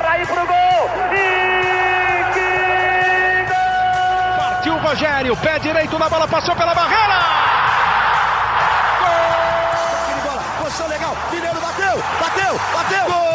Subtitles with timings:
[0.00, 0.90] Barra aí pro gol.
[1.12, 2.50] E que
[3.48, 4.38] gol!
[4.38, 7.18] Partiu o Rogério, pé direito na bola, passou pela barreira.
[9.00, 10.22] Gol!
[10.22, 11.16] Bola, posição legal.
[11.32, 13.06] Mineiro bateu, bateu, bateu.
[13.06, 13.28] Gol!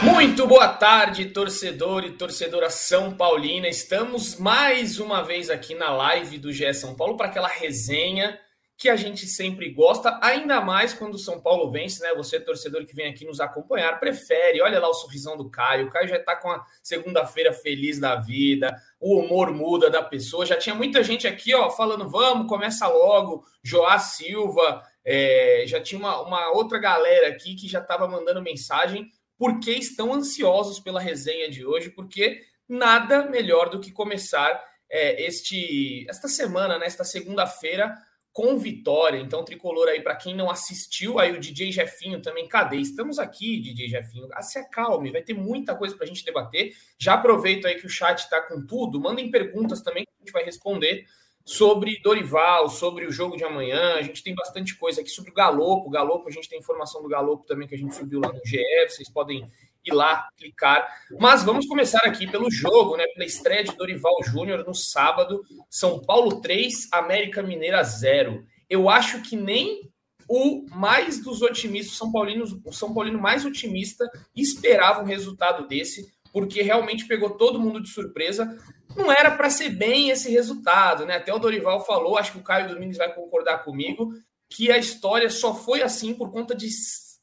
[0.00, 3.66] Muito boa tarde, torcedor e torcedora São Paulina.
[3.66, 8.38] Estamos mais uma vez aqui na live do GE São Paulo para aquela resenha
[8.78, 12.14] que a gente sempre gosta, ainda mais quando o São Paulo vence, né?
[12.14, 14.62] Você, torcedor que vem aqui nos acompanhar, prefere.
[14.62, 15.88] Olha lá o sorrisão do Caio.
[15.88, 20.46] O Caio já está com a segunda-feira feliz da vida, o humor muda da pessoa.
[20.46, 23.44] Já tinha muita gente aqui, ó, falando: vamos, começa logo.
[23.64, 29.10] Joá Silva, é, já tinha uma, uma outra galera aqui que já estava mandando mensagem
[29.36, 36.08] porque estão ansiosos pela resenha de hoje, porque nada melhor do que começar é, este
[36.08, 37.96] esta semana, nesta né, segunda-feira,
[38.38, 39.18] com vitória.
[39.18, 42.76] Então, tricolor aí, para quem não assistiu, aí o DJ Jefinho também, cadê?
[42.76, 44.28] Estamos aqui, DJ Jefinho.
[44.32, 46.72] Ah, se acalme, vai ter muita coisa para a gente debater.
[46.96, 50.32] Já aproveito aí que o chat está com tudo, mandem perguntas também que a gente
[50.32, 51.04] vai responder
[51.44, 53.96] sobre Dorival, sobre o jogo de amanhã.
[53.96, 55.88] A gente tem bastante coisa aqui sobre o Galopo.
[55.88, 58.40] O Galopo, a gente tem informação do Galopo também que a gente subiu lá no
[58.44, 58.62] GE.
[58.88, 59.50] Vocês podem
[59.84, 60.86] ir lá, clicar.
[61.18, 63.06] Mas vamos começar aqui pelo jogo, né?
[63.14, 65.42] Pela estreia de Dorival Júnior no sábado.
[65.70, 68.44] São Paulo 3, América Mineira 0.
[68.68, 69.90] Eu acho que nem
[70.28, 74.04] o mais dos otimistas, São Paulino, o São Paulino mais otimista,
[74.36, 78.58] esperava um resultado desse, porque realmente pegou todo mundo de surpresa
[78.96, 81.16] não era para ser bem esse resultado, né?
[81.16, 84.12] Até o Dorival falou, acho que o Caio Domingos vai concordar comigo,
[84.50, 86.66] que a história só foi assim por conta de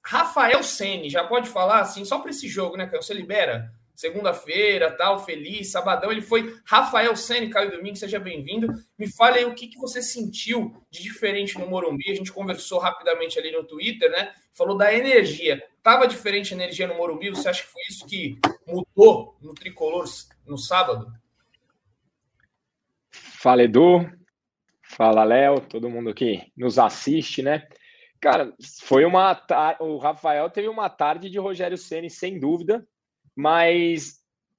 [0.06, 1.10] Rafael Ceni.
[1.10, 3.02] Já pode falar assim, só para esse jogo, né, Caio?
[3.02, 3.74] Você libera?
[3.96, 8.68] Segunda-feira, tal, feliz, sabadão, ele foi Rafael Ceni, Caio Domingos, seja bem-vindo.
[9.00, 12.12] Me fale aí o que, que você sentiu de diferente no Morumbi.
[12.12, 14.34] A gente conversou rapidamente ali no Twitter, né?
[14.52, 15.64] Falou da energia.
[15.82, 17.30] Tava diferente a energia no Morumbi?
[17.30, 18.38] Você acha que foi isso que
[18.68, 20.04] mudou no tricolor
[20.46, 21.12] no sábado?
[23.10, 24.12] Fala Edu,
[24.84, 27.66] fala Léo, todo mundo que nos assiste, né?
[28.26, 29.40] Cara, foi uma
[29.80, 32.84] o Rafael teve uma tarde de Rogério Ceni sem dúvida,
[33.36, 34.16] mas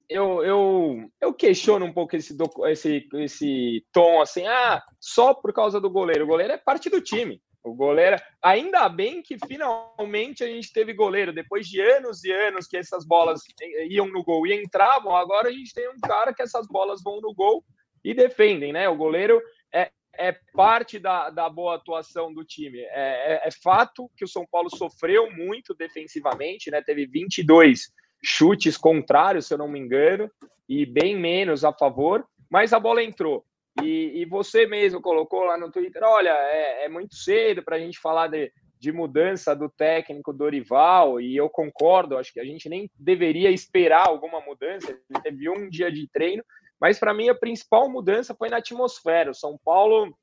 [0.07, 2.33] eu, eu, eu questiono um pouco esse,
[2.67, 6.23] esse, esse tom assim, ah, só por causa do goleiro.
[6.23, 7.41] O goleiro é parte do time.
[7.61, 12.67] O goleiro, ainda bem que finalmente a gente teve goleiro, depois de anos e anos
[12.67, 13.41] que essas bolas
[13.89, 17.19] iam no gol e entravam, agora a gente tem um cara que essas bolas vão
[17.19, 17.65] no gol
[18.01, 18.87] e defendem, né?
[18.87, 19.41] O goleiro
[19.73, 22.79] é, é parte da, da boa atuação do time.
[22.79, 26.81] É, é, é, fato que o São Paulo sofreu muito defensivamente, né?
[26.81, 27.91] Teve 22
[28.23, 30.29] chutes contrários, se eu não me engano,
[30.67, 33.45] e bem menos a favor, mas a bola entrou.
[33.81, 37.79] E, e você mesmo colocou lá no Twitter: olha, é, é muito cedo para a
[37.79, 42.67] gente falar de, de mudança do técnico Dorival, e eu concordo, acho que a gente
[42.67, 44.89] nem deveria esperar alguma mudança.
[44.91, 46.43] Ele teve um dia de treino,
[46.79, 49.31] mas para mim a principal mudança foi na atmosfera.
[49.31, 50.15] O São Paulo,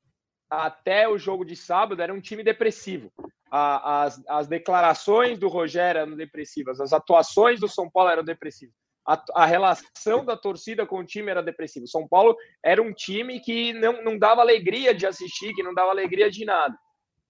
[0.49, 3.11] até o jogo de sábado, era um time depressivo.
[3.51, 8.75] As, as declarações do Rogério eram depressivas, as atuações do São Paulo eram depressivas.
[9.07, 11.85] A, a, relação da torcida com o time era depressiva.
[11.85, 15.75] O São Paulo era um time que não, não dava alegria de assistir, que não
[15.75, 16.75] dava alegria de nada.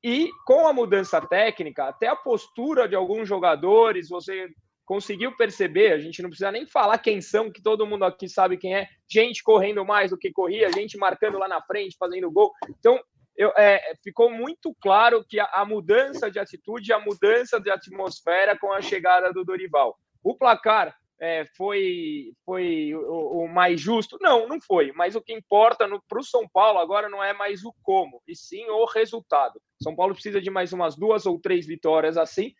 [0.02, 4.48] E com a mudança técnica, até a postura de alguns jogadores, você
[4.86, 8.58] conseguiu perceber, a gente não precisa nem falar quem são, que todo mundo aqui sabe
[8.58, 12.52] quem é, gente correndo mais do que corria, gente marcando lá na frente, fazendo gol.
[12.70, 13.00] Então,
[13.36, 18.58] eu, é, ficou muito claro que a, a, mudança de atitude, a mudança de atmosfera
[18.58, 19.98] com a chegada do Dorival.
[20.24, 24.18] O placar é, foi, foi o, o, mais justo?
[24.22, 24.92] Não, não foi.
[24.94, 28.36] Mas o que importa para o São Paulo agora não é mais o como, e
[28.36, 29.60] sim o resultado.
[29.82, 32.54] São Paulo precisa de mais umas duas ou três vitórias assim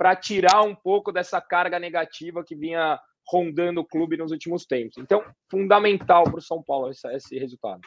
[0.00, 4.96] para tirar um pouco dessa carga negativa que vinha rondando o clube nos últimos tempos.
[4.96, 7.82] Então, fundamental para o São Paulo esse, esse resultado.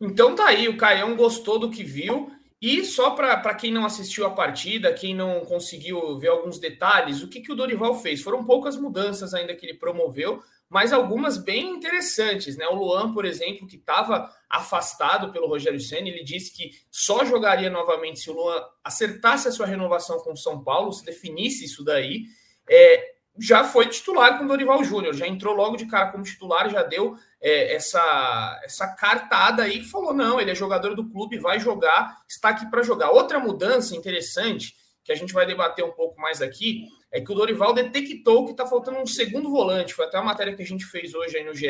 [0.00, 2.32] Então tá aí, o Caião gostou do que viu.
[2.58, 7.28] E só para quem não assistiu a partida, quem não conseguiu ver alguns detalhes, o
[7.28, 8.22] que, que o Dorival fez?
[8.22, 12.66] Foram poucas mudanças ainda que ele promoveu, mas algumas bem interessantes, né?
[12.66, 17.70] O Luan, por exemplo, que estava afastado pelo Rogério Senna, ele disse que só jogaria
[17.70, 21.84] novamente se o Luan acertasse a sua renovação com o São Paulo, se definisse isso
[21.84, 22.24] daí.
[22.68, 26.70] É, já foi titular com o Dorival Júnior, já entrou logo de cara como titular,
[26.70, 31.38] já deu é, essa, essa cartada aí que falou: não, ele é jogador do clube,
[31.38, 33.10] vai jogar, está aqui para jogar.
[33.10, 34.74] Outra mudança interessante
[35.04, 38.50] que a gente vai debater um pouco mais aqui é que o Dorival detectou que
[38.50, 39.94] está faltando um segundo volante.
[39.94, 41.66] Foi até a matéria que a gente fez hoje aí no GE.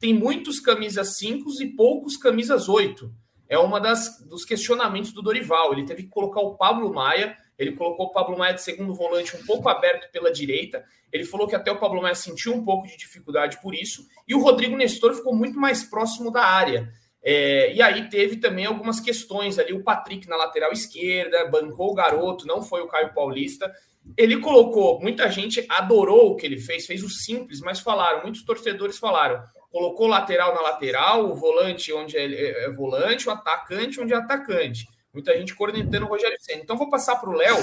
[0.00, 3.12] Tem muitos camisas 5 e poucos camisas 8.
[3.46, 5.74] é uma das dos questionamentos do Dorival.
[5.74, 9.36] Ele teve que colocar o Pablo Maia, ele colocou o Pablo Maia de segundo volante
[9.36, 10.82] um pouco aberto pela direita.
[11.12, 14.34] Ele falou que até o Pablo Maia sentiu um pouco de dificuldade por isso, e
[14.34, 16.90] o Rodrigo Nestor ficou muito mais próximo da área.
[17.22, 21.94] É, e aí teve também algumas questões ali, o Patrick na lateral esquerda, bancou o
[21.94, 23.70] garoto, não foi o Caio Paulista.
[24.16, 28.42] Ele colocou, muita gente adorou o que ele fez, fez o simples, mas falaram, muitos
[28.44, 34.00] torcedores falaram, colocou lateral na lateral, o volante onde é, é, é volante, o atacante
[34.00, 34.86] onde é atacante.
[35.12, 36.62] Muita gente cornetando o Rogério Senna.
[36.62, 37.56] Então vou passar para o Léo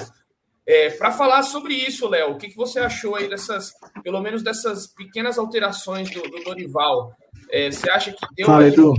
[0.66, 2.32] é, para falar sobre isso, Léo.
[2.32, 7.14] O que, que, você achou aí dessas, pelo menos dessas pequenas alterações do, do Dorival?
[7.52, 8.94] É, você acha que deu Fala, Edu.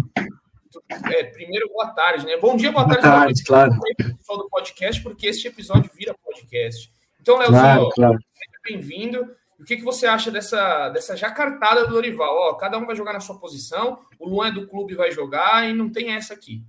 [1.12, 2.36] É, primeiro, boa tarde, né?
[2.36, 3.42] Bom dia, boa, boa tarde.
[3.42, 3.72] tarde claro.
[3.96, 6.92] pessoal do podcast, porque este episódio vira podcast.
[7.24, 8.18] Então, Léo, claro, claro.
[8.62, 9.26] bem-vindo.
[9.58, 12.36] O que, que você acha dessa, dessa já cartada do Dorival?
[12.50, 15.66] Ó, cada um vai jogar na sua posição, o Luan é do clube vai jogar
[15.66, 16.62] e não tem essa aqui.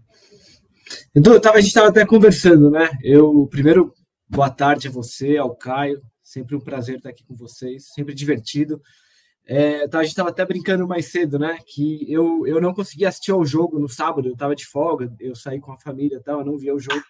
[1.14, 2.90] Edu, a gente estava até conversando, né?
[3.04, 3.94] Eu, primeiro,
[4.30, 6.02] boa tarde a você, ao Caio.
[6.24, 8.82] Sempre um prazer estar aqui com vocês, sempre divertido.
[9.46, 11.60] É, tá, a gente estava até brincando mais cedo, né?
[11.68, 15.36] Que eu, eu não consegui assistir ao jogo no sábado, eu estava de folga, eu
[15.36, 17.04] saí com a família, tal, eu não vi o jogo.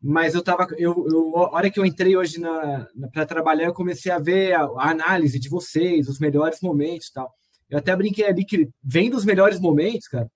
[0.00, 3.66] Mas eu estava, eu, eu, a hora que eu entrei hoje na, na para trabalhar,
[3.66, 7.32] eu comecei a ver a, a, análise de vocês, os melhores momentos, tal.
[7.68, 10.30] Eu até brinquei ali que vem dos melhores momentos, cara.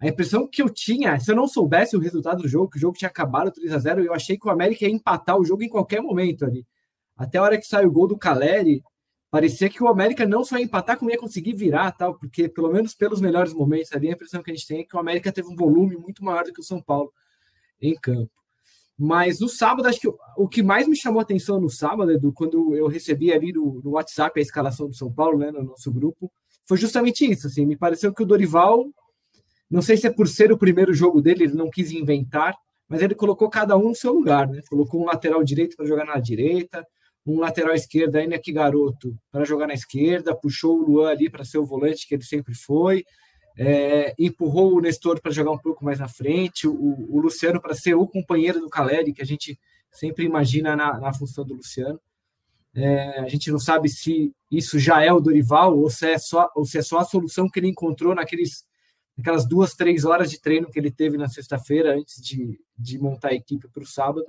[0.00, 2.80] A impressão que eu tinha, se eu não soubesse o resultado do jogo, que o
[2.80, 5.62] jogo tinha acabado 3 a 0 eu achei que o América ia empatar o jogo
[5.62, 6.66] em qualquer momento ali.
[7.16, 8.82] Até a hora que saiu o gol do Caleri,
[9.30, 12.72] parecia que o América não só ia empatar, como ia conseguir virar, tal, porque pelo
[12.72, 15.30] menos pelos melhores momentos ali, a impressão que a gente tem é que o América
[15.32, 17.12] teve um volume muito maior do que o São Paulo
[17.80, 18.41] em campo.
[18.98, 22.32] Mas no sábado, acho que o, que mais me chamou a atenção no sábado, Edu,
[22.32, 25.90] quando eu recebi ali no, no, WhatsApp a escalação do São Paulo, né, no nosso
[25.90, 26.30] grupo,
[26.66, 27.46] foi justamente isso.
[27.46, 28.84] Assim, me pareceu que o Dorival,
[29.70, 32.54] não sei se é por ser o primeiro jogo dele, ele não quis inventar,
[32.88, 34.60] mas ele colocou cada um no seu lugar, né?
[34.68, 36.86] Colocou um lateral direito para jogar na direita,
[37.26, 41.44] um lateral esquerdo ainda que garoto para jogar na esquerda, puxou o Luan ali para
[41.44, 43.04] ser o volante que ele sempre foi,
[43.58, 47.74] é, empurrou o Nestor para jogar um pouco mais na frente, o, o Luciano para
[47.74, 49.58] ser o companheiro do Caleri, que a gente
[49.90, 52.00] sempre imagina na, na função do Luciano.
[52.74, 56.50] É, a gente não sabe se isso já é o Dorival ou se é só,
[56.54, 58.64] ou se é só a solução que ele encontrou naqueles,
[59.16, 63.28] naquelas duas, três horas de treino que ele teve na sexta-feira antes de, de montar
[63.28, 64.24] a equipe para o sábado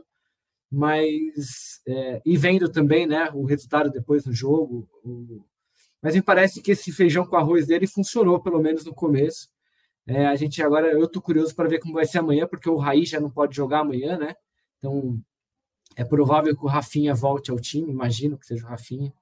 [0.74, 4.90] mas é, e vendo também né, o resultado depois no jogo.
[5.04, 5.46] O,
[6.04, 9.48] mas me parece que esse feijão com arroz dele funcionou, pelo menos no começo.
[10.06, 12.76] É, a gente agora, eu estou curioso para ver como vai ser amanhã, porque o
[12.76, 14.36] Raí já não pode jogar amanhã, né?
[14.78, 15.18] Então
[15.96, 19.14] é provável que o Rafinha volte ao time, imagino que seja o Rafinha.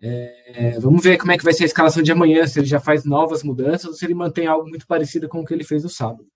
[0.00, 2.80] É, vamos ver como é que vai ser a escalação de amanhã, se ele já
[2.80, 5.82] faz novas mudanças ou se ele mantém algo muito parecido com o que ele fez
[5.82, 6.26] no sábado.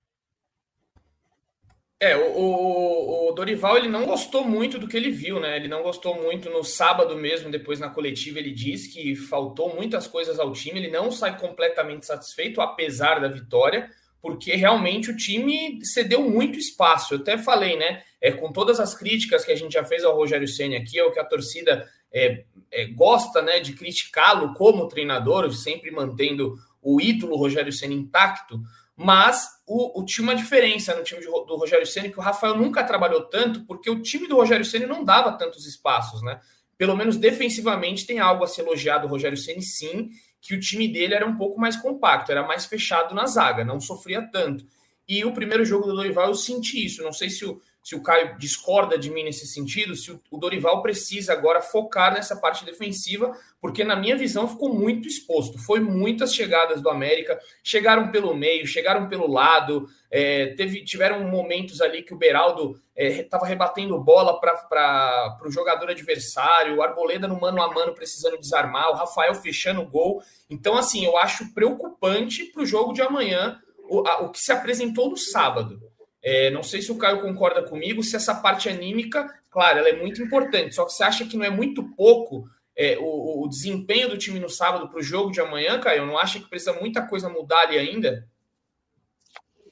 [1.98, 5.56] É, o, o, Dorival ele não gostou muito do que ele viu, né?
[5.56, 10.06] Ele não gostou muito no sábado mesmo, depois na coletiva ele disse que faltou muitas
[10.06, 13.90] coisas ao time, ele não sai completamente satisfeito, apesar da vitória,
[14.20, 17.14] porque realmente o time cedeu muito espaço.
[17.14, 18.02] Eu até falei, né?
[18.20, 21.04] É, com todas as críticas que a gente já fez ao Rogério Senna aqui, é
[21.04, 27.00] o que a torcida é, é, gosta né, de criticá-lo como treinador, sempre mantendo o
[27.00, 28.60] ídolo Rogério Senna intacto.
[28.96, 32.56] Mas o, o, tinha uma diferença no time de, do Rogério Ceni que o Rafael
[32.56, 36.40] nunca trabalhou tanto, porque o time do Rogério Ceni não dava tantos espaços, né?
[36.78, 40.09] Pelo menos defensivamente tem algo a ser elogiado do Rogério Ceni sim,
[40.40, 43.80] que o time dele era um pouco mais compacto, era mais fechado na zaga, não
[43.80, 44.64] sofria tanto.
[45.09, 47.02] E o primeiro jogo do Dorival eu senti isso.
[47.02, 50.83] Não sei se o, se o Caio discorda de mim nesse sentido, se o, Dorival
[50.83, 55.57] precisa agora focar nessa parte defensiva, porque na minha visão ficou muito exposto.
[55.57, 61.81] Foi muitas chegadas do América, chegaram pelo meio, chegaram pelo lado, é, teve, tiveram momentos
[61.81, 67.40] ali que o Beraldo estava é, rebatendo bola para o jogador adversário, o Arboleda no
[67.40, 70.21] mano a mano precisando desarmar, o Rafael fechando o gol.
[70.50, 74.50] Então, assim, eu acho preocupante para o jogo de amanhã o, a, o que se
[74.50, 75.81] apresentou no sábado.
[76.28, 79.95] É, não sei se o Caio concorda comigo, se essa parte anímica, claro, ela é
[79.95, 84.09] muito importante, só que você acha que não é muito pouco é, o, o, desempenho
[84.09, 86.04] do time no sábado para o jogo de amanhã, Caio?
[86.04, 88.26] Não acha que precisa muita coisa mudar ali ainda?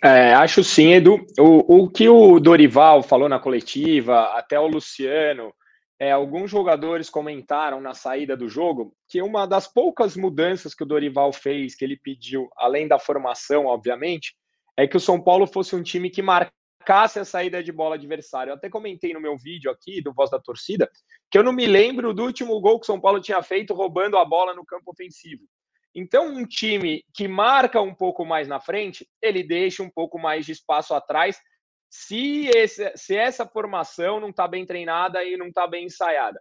[0.00, 1.26] É, acho sim, Edu.
[1.37, 5.52] O, o que o Dorival falou na coletiva, até o Luciano,
[5.99, 10.87] é, alguns jogadores comentaram na saída do jogo que uma das poucas mudanças que o
[10.87, 14.37] Dorival fez, que ele pediu, além da formação, obviamente,
[14.76, 18.50] é que o São Paulo fosse um time que marcasse a saída de bola adversário.
[18.50, 20.90] Eu até comentei no meu vídeo aqui, do Voz da Torcida,
[21.30, 24.16] que eu não me lembro do último gol que o São Paulo tinha feito roubando
[24.16, 25.44] a bola no campo ofensivo.
[25.94, 30.44] Então, um time que marca um pouco mais na frente, ele deixa um pouco mais
[30.44, 31.38] de espaço atrás,
[31.88, 36.40] se, esse, se essa formação não está bem treinada e não está bem ensaiada.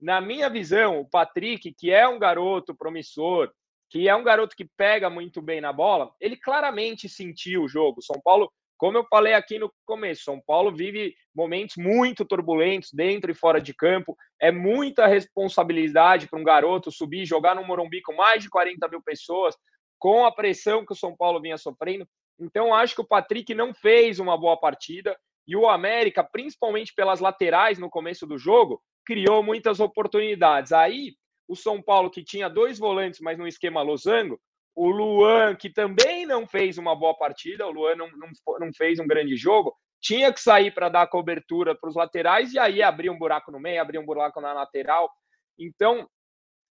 [0.00, 3.52] Na minha visão, o Patrick, que é um garoto promissor,
[3.94, 8.02] que é um garoto que pega muito bem na bola, ele claramente sentiu o jogo.
[8.02, 13.30] São Paulo, como eu falei aqui no começo, São Paulo vive momentos muito turbulentos dentro
[13.30, 14.16] e fora de campo.
[14.40, 19.00] É muita responsabilidade para um garoto subir jogar no Morumbi com mais de 40 mil
[19.00, 19.54] pessoas,
[19.96, 22.04] com a pressão que o São Paulo vinha sofrendo.
[22.40, 25.16] Então, acho que o Patrick não fez uma boa partida.
[25.46, 30.72] E o América, principalmente pelas laterais no começo do jogo, criou muitas oportunidades.
[30.72, 31.14] Aí,
[31.48, 34.40] o São Paulo, que tinha dois volantes, mas no esquema losango,
[34.74, 38.98] o Luan, que também não fez uma boa partida, o Luan não, não, não fez
[38.98, 43.08] um grande jogo, tinha que sair para dar cobertura para os laterais e aí abrir
[43.08, 45.10] um buraco no meio, abrir um buraco na lateral.
[45.58, 46.08] Então,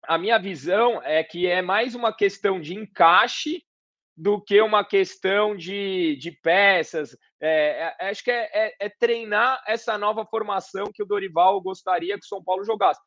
[0.03, 3.63] a minha visão é que é mais uma questão de encaixe
[4.17, 7.17] do que uma questão de, de peças.
[7.39, 12.15] É, é, acho que é, é, é, treinar essa nova formação que o Dorival gostaria
[12.15, 12.99] que o São Paulo jogasse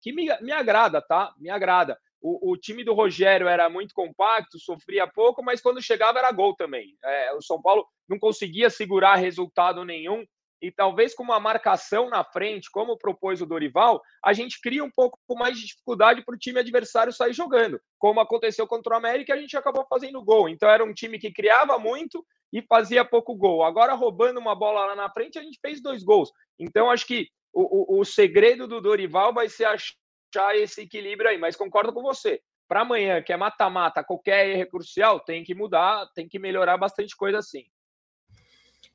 [0.00, 1.32] que me, me agrada, tá?
[1.38, 1.98] Me agrada.
[2.20, 6.54] O, o, time do Rogério era muito compacto, sofria pouco, mas quando chegava era gol
[6.54, 6.96] também.
[7.04, 10.24] É, o São Paulo não conseguia segurar resultado nenhum.
[10.60, 14.90] E talvez com uma marcação na frente, como propôs o Dorival, a gente cria um
[14.90, 17.80] pouco mais de dificuldade para o time adversário sair jogando.
[17.96, 20.48] Como aconteceu contra o América, a gente acabou fazendo gol.
[20.48, 23.62] Então era um time que criava muito e fazia pouco gol.
[23.62, 26.32] Agora, roubando uma bola lá na frente, a gente fez dois gols.
[26.58, 27.28] Então, acho que
[27.58, 32.02] o, o, o segredo do Dorival vai ser achar esse equilíbrio aí, mas concordo com
[32.02, 32.40] você.
[32.68, 36.76] Para amanhã, que é mata-mata, qualquer erro é crucial, tem que mudar, tem que melhorar
[36.76, 37.64] bastante coisa assim.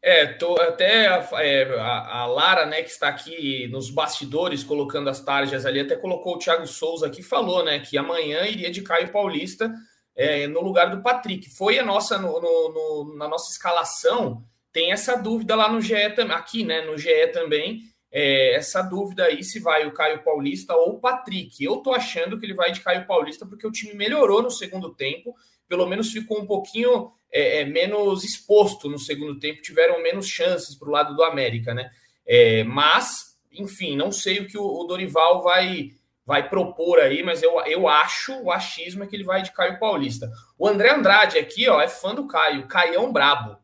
[0.01, 5.10] É, tô, até a, é, a, a, Lara, né, que está aqui nos bastidores colocando
[5.10, 8.82] as tarjas ali, até colocou o Thiago Souza aqui, falou, né, que amanhã iria de
[8.82, 9.74] Caio Paulista
[10.15, 11.50] é, no lugar do Patrick.
[11.50, 15.96] Foi a nossa, no, no, no, na nossa escalação, tem essa dúvida lá no GE,
[16.32, 20.91] aqui, né, no GE também, é, essa dúvida aí se vai o Caio Paulista ou
[20.91, 21.63] o Patrick.
[21.63, 24.93] Eu tô achando que ele vai de Caio Paulista porque o time melhorou no segundo
[24.93, 25.36] tempo,
[25.67, 30.75] pelo menos ficou um pouquinho é, é, menos exposto no segundo tempo, tiveram menos chances
[30.75, 31.89] para o lado do América, né?
[32.24, 35.89] É, mas, enfim, não sei o que o, o, Dorival vai
[36.25, 39.77] vai propor aí, mas eu, eu acho, o achismo é que ele vai de Caio
[39.77, 40.32] Paulista.
[40.58, 43.58] O André Andrade aqui, ó, é fã do Caio, Caião Brabo.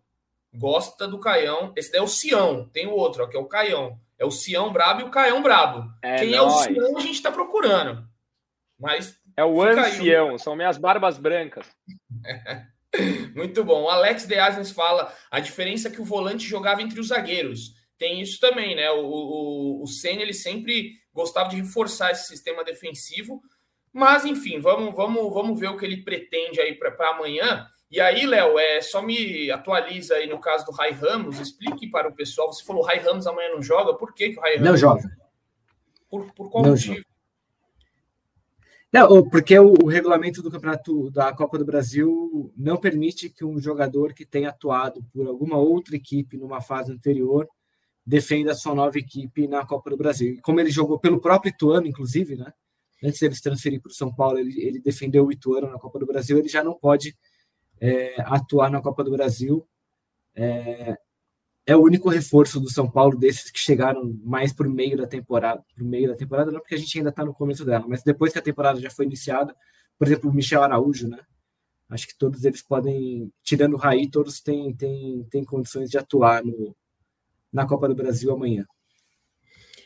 [0.54, 1.72] Gosta do Caião.
[1.78, 3.98] Esse daí é o Sião, tem o outro, ó, que é o Caião.
[4.20, 5.90] É o Sião Brabo e o Caião Brabo.
[6.04, 6.68] É Quem nóis.
[6.68, 8.06] é o Sião a gente está procurando.
[8.78, 9.18] Mas.
[9.38, 11.66] É o ancião, são minhas barbas brancas.
[13.34, 13.84] Muito bom.
[13.84, 14.36] O Alex De
[14.74, 17.74] fala a diferença é que o volante jogava entre os zagueiros.
[17.98, 18.90] Tem isso também, né?
[18.92, 23.42] O, o, o Senna, ele sempre gostava de reforçar esse sistema defensivo.
[23.94, 27.68] Mas, enfim, vamos, vamos, vamos ver o que ele pretende aí para amanhã.
[27.92, 32.08] E aí, Léo, é, só me atualiza aí no caso do Rai Ramos, explique para
[32.08, 32.54] o pessoal.
[32.54, 35.10] Você falou Rai Ramos amanhã não joga, por que, que o Rai Ramos não joga?
[36.10, 36.96] Por, por qual não motivo?
[36.96, 37.10] Joga.
[38.92, 43.60] Não, porque o, o, regulamento do campeonato da Copa do Brasil não permite que um
[43.60, 47.48] jogador que tenha atuado por alguma outra equipe numa fase anterior
[48.06, 50.34] defenda a sua nova equipe na Copa do Brasil.
[50.34, 52.52] E como ele jogou pelo próprio Ituano, inclusive, né?
[53.04, 56.00] Antes de se transferir para o São Paulo, ele, ele defendeu o Ituano na Copa
[56.00, 57.16] do Brasil, ele já não pode
[57.80, 59.68] é, atuar na Copa do Brasil.
[60.36, 60.98] É,
[61.66, 65.06] é, o único reforço do São Paulo desses que chegaram mais para o meio da
[65.06, 65.64] temporada.
[65.76, 68.34] Para meio da temporada, não porque a gente ainda está no começo dela, mas depois
[68.34, 69.56] que a temporada já foi iniciada,
[69.98, 71.20] por exemplo, o Michel Araújo, né?
[71.90, 76.44] Acho que todos eles podem, tirando o Raí, todos têm, têm, têm condições de atuar
[76.44, 76.76] no,
[77.52, 78.66] na Copa do Brasil amanhã.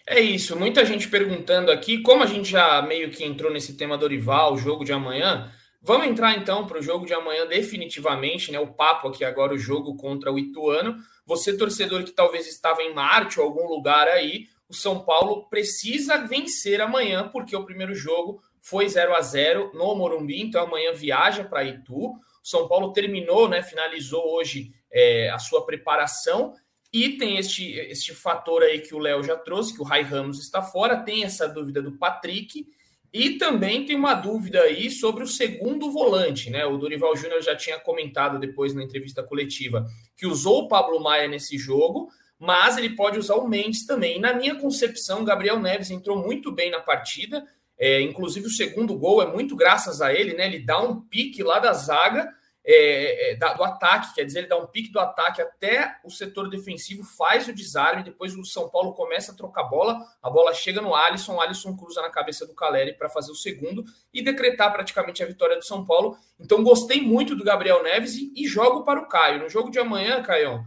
[0.06, 3.98] É isso, muita gente perguntando aqui, como a gente já meio que entrou nesse tema
[3.98, 5.50] Dorival, o jogo de amanhã,
[5.86, 8.58] Vamos entrar então para o jogo de amanhã definitivamente, né?
[8.58, 10.98] O papo aqui agora, o jogo contra o Ituano.
[11.26, 16.26] Você, torcedor que talvez estava em Marte ou algum lugar aí, o São Paulo precisa
[16.26, 21.44] vencer amanhã, porque o primeiro jogo foi 0 a 0 no Morumbi, então amanhã viaja
[21.44, 22.12] para Itu.
[22.12, 23.62] O São Paulo terminou, né?
[23.62, 26.54] Finalizou hoje é, a sua preparação.
[26.94, 30.40] E tem este, este fator aí que o Léo já trouxe, que o Rai Ramos
[30.40, 32.68] está fora, tem essa dúvida do Patrick
[33.14, 36.66] e também tem uma dúvida aí sobre o segundo volante, né?
[36.66, 39.86] O Dorival Júnior já tinha comentado depois na entrevista coletiva
[40.18, 44.18] que usou o Pablo Maia nesse jogo, mas ele pode usar o Mendes também.
[44.18, 47.46] E na minha concepção, Gabriel Neves entrou muito bem na partida.
[47.78, 50.48] É, inclusive, o segundo gol é muito graças a ele, né?
[50.48, 52.28] Ele dá um pique lá da zaga
[52.66, 56.50] é, é, do ataque, quer dizer, ele dá um pique do ataque até o setor
[56.50, 60.82] defensivo, faz o desarme, depois o São Paulo começa a trocar bola, a bola chega
[60.82, 64.72] no Alisson, o Alisson cruza na cabeça do Caleri para fazer o segundo e decretar
[64.72, 66.18] praticamente a vitória do São Paulo.
[66.40, 69.44] Então gostei muito do Gabriel Neves e, e jogo para o Caio.
[69.44, 70.64] No jogo de amanhã, Caio,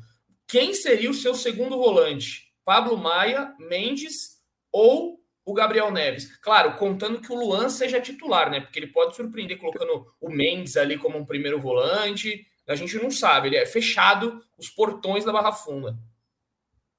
[0.46, 2.52] quem seria o seu segundo volante?
[2.64, 4.36] Pablo Maia, Mendes
[4.70, 5.15] ou
[5.46, 6.36] o Gabriel Neves.
[6.38, 8.60] Claro, contando que o Luan seja titular, né?
[8.60, 12.44] Porque ele pode surpreender colocando o Mendes ali como um primeiro volante.
[12.66, 15.96] A gente não sabe, ele é fechado os portões da Barra Funda.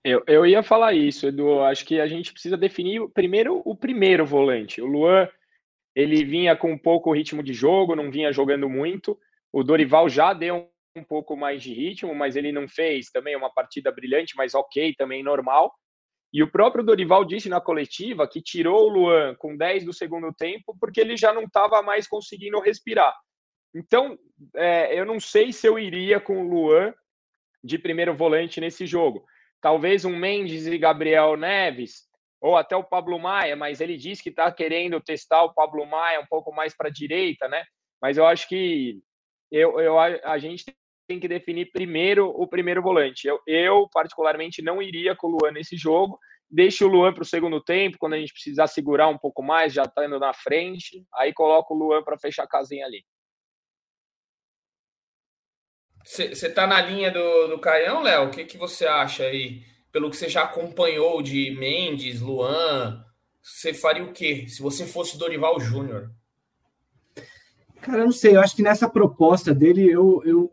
[0.02, 1.60] Eu, eu ia falar isso, Edu.
[1.60, 4.82] Acho que a gente precisa definir primeiro o primeiro volante.
[4.82, 5.28] O Luan,
[5.94, 9.20] ele vinha com pouco ritmo de jogo, não vinha jogando muito.
[9.52, 13.50] O Dorival já deu um pouco mais de ritmo, mas ele não fez também uma
[13.50, 15.74] partida brilhante, mas ok, também normal.
[16.34, 20.34] E o próprio Dorival disse na coletiva que tirou o Luan com 10 do segundo
[20.34, 23.16] tempo porque ele já não estava mais conseguindo respirar.
[23.74, 24.18] Então,
[24.56, 26.94] é, eu não sei se eu iria com o Luan
[27.64, 29.26] de primeiro volante nesse jogo.
[29.62, 32.08] Talvez um Mendes e Gabriel Neves,
[32.40, 36.20] ou até o Pablo Maia, mas ele disse que está querendo testar o Pablo Maia
[36.20, 37.64] um pouco mais para a direita, né?
[38.02, 39.00] Mas eu acho que
[39.52, 40.66] eu, eu, a gente
[41.08, 43.28] tem que definir primeiro o primeiro volante.
[43.28, 46.20] Eu, eu particularmente, não iria com o Luan nesse jogo.
[46.50, 49.74] Deixe o Luan para o segundo tempo, quando a gente precisar segurar um pouco mais,
[49.74, 51.06] já está indo na frente.
[51.16, 53.04] Aí coloca o Luan para fechar a casinha ali.
[56.04, 58.28] Você está na linha do, do Caião, Léo?
[58.28, 59.64] O que, que você acha aí?
[59.92, 63.04] Pelo que você já acompanhou de Mendes, Luan,
[63.42, 66.12] você faria o quê se você fosse Dorival Júnior?
[67.82, 68.38] Cara, eu não sei.
[68.38, 70.52] Eu acho que nessa proposta dele, eu, eu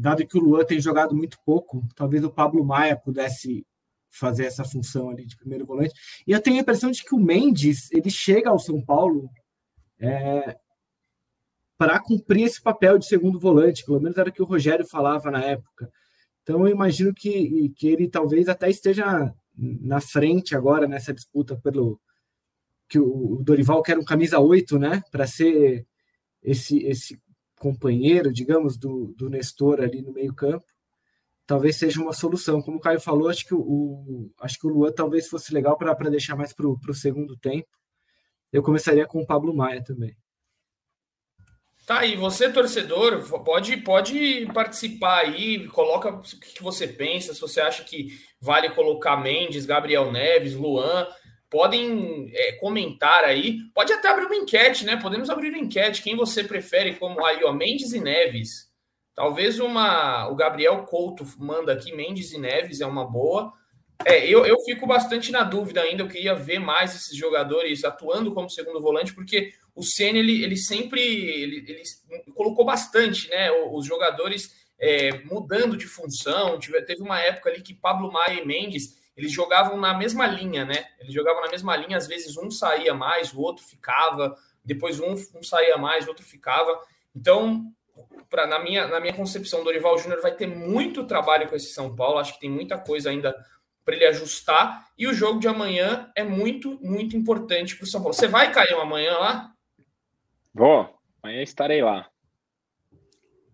[0.00, 3.66] dado que o Luan tem jogado muito pouco, talvez o Pablo Maia pudesse
[4.08, 5.92] fazer essa função ali de primeiro volante.
[6.26, 9.28] E eu tenho a impressão de que o Mendes ele chega ao São Paulo
[9.98, 10.56] é,
[11.76, 15.30] para cumprir esse papel de segundo volante, pelo menos era o que o Rogério falava
[15.32, 15.90] na época.
[16.42, 22.00] Então eu imagino que, que ele talvez até esteja na frente agora nessa disputa pelo
[22.88, 25.84] que o Dorival quer um camisa 8, né, para ser
[26.40, 27.20] esse esse
[27.58, 30.66] companheiro, digamos, do, do Nestor ali no meio-campo,
[31.46, 32.62] talvez seja uma solução.
[32.62, 35.76] Como o Caio falou, acho que o, o acho que o Luan talvez fosse legal
[35.76, 37.68] para deixar mais para o segundo tempo.
[38.52, 40.16] Eu começaria com o Pablo Maia também.
[41.88, 47.62] Tá, e você, torcedor, pode, pode participar aí, coloca o que você pensa, se você
[47.62, 51.08] acha que vale colocar Mendes, Gabriel Neves, Luan
[51.50, 53.58] podem é, comentar aí.
[53.74, 54.96] Pode até abrir uma enquete, né?
[54.96, 56.02] Podemos abrir uma enquete.
[56.02, 58.68] Quem você prefere como aí, ó, Mendes e Neves?
[59.14, 60.28] Talvez uma.
[60.28, 63.52] O Gabriel Couto manda aqui, Mendes e Neves é uma boa.
[64.04, 66.02] É, eu, eu fico bastante na dúvida ainda.
[66.02, 70.56] Eu queria ver mais esses jogadores atuando como segundo volante, porque o Senna ele, ele
[70.56, 71.82] sempre ele, ele
[72.34, 73.50] colocou bastante, né?
[73.50, 76.58] Os jogadores é, mudando de função.
[76.86, 80.86] Teve uma época ali que Pablo Maia e Mendes eles jogavam na mesma linha, né?
[81.00, 85.12] Eles jogavam na mesma linha, às vezes um saía mais, o outro ficava, depois um,
[85.34, 86.80] um saía mais, o outro ficava.
[87.14, 87.64] Então,
[88.30, 91.96] pra, na, minha, na minha concepção, Dorival Júnior vai ter muito trabalho com esse São
[91.96, 93.34] Paulo, acho que tem muita coisa ainda
[93.84, 94.86] para ele ajustar.
[94.96, 98.14] E o jogo de amanhã é muito, muito importante para o São Paulo.
[98.14, 99.52] Você vai cair amanhã lá?
[100.54, 102.08] Vou, amanhã estarei lá.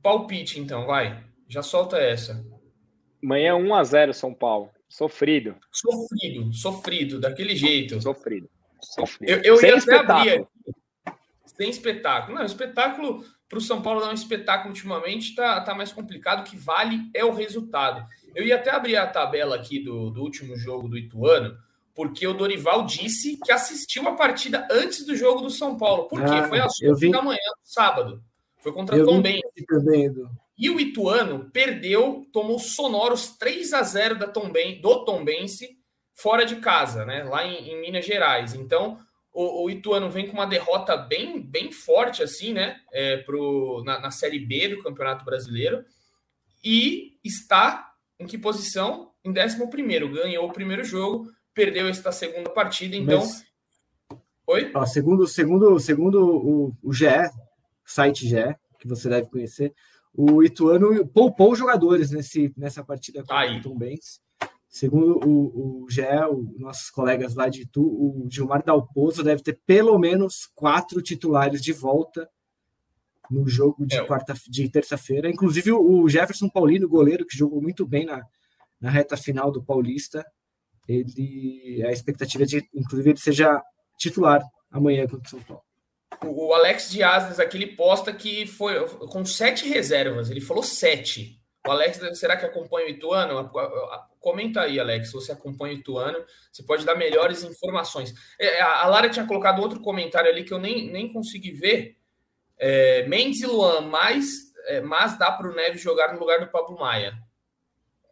[0.02, 1.24] Palpite, então, vai.
[1.48, 2.44] Já solta essa.
[3.22, 4.73] Amanhã 1 a 0 São Paulo.
[4.94, 5.56] Sofrido.
[5.72, 8.00] Sofrido, sofrido, daquele jeito.
[8.00, 8.48] Sofrido.
[8.80, 9.28] Sofrido.
[9.28, 10.48] Eu, eu Sem ia espetáculo.
[11.46, 12.38] Sem espetáculo.
[12.38, 16.42] Não, espetáculo para o São Paulo dar um espetáculo ultimamente está tá mais complicado.
[16.42, 18.06] O que vale é o resultado.
[18.36, 21.58] Eu ia até abrir a tabela aqui do, do último jogo do Ituano,
[21.92, 26.06] porque o Dorival disse que assistiu a partida antes do jogo do São Paulo.
[26.06, 26.34] Por quê?
[26.34, 28.22] Ah, Foi às 8 da manhã, sábado.
[28.60, 29.40] Foi contra o Tom Benz.
[30.56, 35.78] E o Ituano perdeu, tomou sonoros 3 a 0 da do Tombense
[36.14, 37.24] fora de casa, né?
[37.24, 38.54] Lá em, em Minas Gerais.
[38.54, 38.98] Então,
[39.32, 42.80] o, o, Ituano vem com uma derrota bem, bem forte, assim, né?
[42.92, 45.84] É, pro, na, na Série B do Campeonato Brasileiro.
[46.62, 49.12] E está em que posição?
[49.24, 49.58] Em 11.
[50.08, 52.94] Ganhou o primeiro jogo, perdeu esta segunda partida.
[52.94, 53.20] Então.
[53.20, 53.44] Mas...
[54.46, 54.70] Oi?
[54.74, 57.06] Ó, segundo, segundo, segundo o, o GE,
[57.84, 59.74] site GE, que você deve conhecer,
[60.16, 64.20] o Ituano poupou jogadores nesse, nessa partida contra o Tom Benz.
[64.68, 69.60] Segundo o, o GE, os nossos colegas lá de Itu, o Gilmar Dalpozo deve ter
[69.66, 72.28] pelo menos quatro titulares de volta
[73.30, 74.04] no jogo de, é.
[74.04, 75.28] quarta, de terça-feira.
[75.28, 78.22] Inclusive o Jefferson Paulino, goleiro, que jogou muito bem na,
[78.80, 80.24] na reta final do Paulista.
[80.88, 83.62] Ele, a expectativa é de, inclusive, ele seja
[83.98, 85.62] titular amanhã contra o São Paulo.
[86.22, 90.30] O, o Alex Dias, aqui, ele posta que foi com sete reservas.
[90.30, 91.40] Ele falou sete.
[91.66, 93.50] O Alex, será que acompanha o Ituano?
[94.20, 96.24] Comenta aí, Alex, se você acompanha o Ituano.
[96.52, 98.12] Você pode dar melhores informações.
[98.38, 101.96] É, a Lara tinha colocado outro comentário ali que eu nem, nem consegui ver.
[102.58, 106.48] É, Mendes e Luan, mas, é, mas dá para o Neves jogar no lugar do
[106.48, 107.18] Pablo Maia.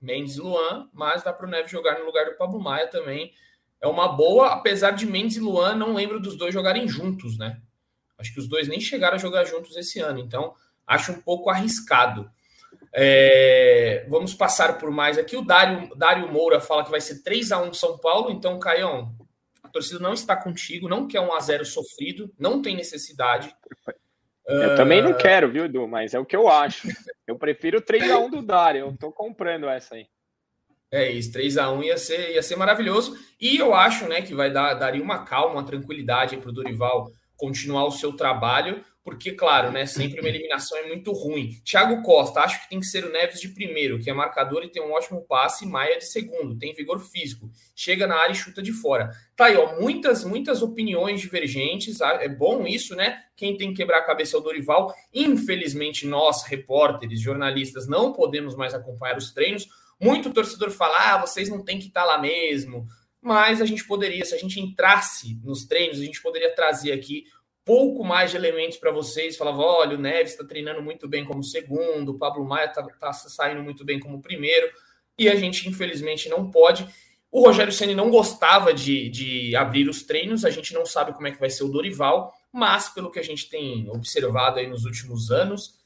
[0.01, 3.33] Mendes e Luan, mas dá para o Neves jogar no lugar do Pablo Maia também.
[3.81, 7.61] É uma boa, apesar de Mendes e Luan, não lembro dos dois jogarem juntos, né?
[8.23, 10.55] Acho que os dois nem chegaram a jogar juntos esse ano, então
[10.87, 12.31] acho um pouco arriscado.
[12.95, 15.37] É, vamos passar por mais aqui.
[15.37, 18.31] O Dário, Dário Moura fala que vai ser 3 a 1 São Paulo.
[18.31, 19.15] Então, Caião,
[19.63, 23.55] a torcida não está contigo, não quer um a 0 sofrido, não tem necessidade.
[24.47, 24.77] Eu uh...
[24.77, 25.89] também não quero, viu, Edu?
[25.89, 26.89] Mas é o que eu acho.
[27.27, 28.87] Eu prefiro 3 a 1 do Dário.
[28.87, 30.07] Eu tô comprando essa aí.
[30.91, 33.17] É isso, 3 a 1 ia ser, ia ser maravilhoso.
[33.41, 37.11] E eu acho né, que vai dar daria uma calma, uma tranquilidade para o Dorival
[37.37, 41.61] continuar o seu trabalho porque, claro, né, sempre uma eliminação é muito ruim.
[41.65, 44.71] Thiago Costa, acho que tem que ser o Neves de primeiro, que é marcador e
[44.71, 48.63] tem um ótimo passe, Maia de segundo, tem vigor físico, chega na área e chuta
[48.63, 49.11] de fora.
[49.35, 53.19] Tá aí, ó, muitas, muitas opiniões divergentes, ah, é bom isso, né?
[53.35, 54.95] Quem tem que quebrar a cabeça é o Dorival.
[55.13, 59.67] Infelizmente, nós, repórteres, jornalistas, não podemos mais acompanhar os treinos.
[60.01, 62.87] Muito torcedor fala, ah, vocês não têm que estar lá mesmo.
[63.23, 67.25] Mas a gente poderia, se a gente entrasse nos treinos, a gente poderia trazer aqui
[67.65, 69.37] pouco mais de elementos para vocês.
[69.37, 73.13] Falava, olha, o Neves está treinando muito bem como segundo, o Pablo Maia está tá
[73.13, 74.69] saindo muito bem como primeiro,
[75.17, 76.87] e a gente, infelizmente, não pode.
[77.31, 81.29] O Rogério Ceni não gostava de, de abrir os treinos, a gente não sabe como
[81.29, 84.85] é que vai ser o Dorival, mas pelo que a gente tem observado aí nos
[84.85, 85.81] últimos anos,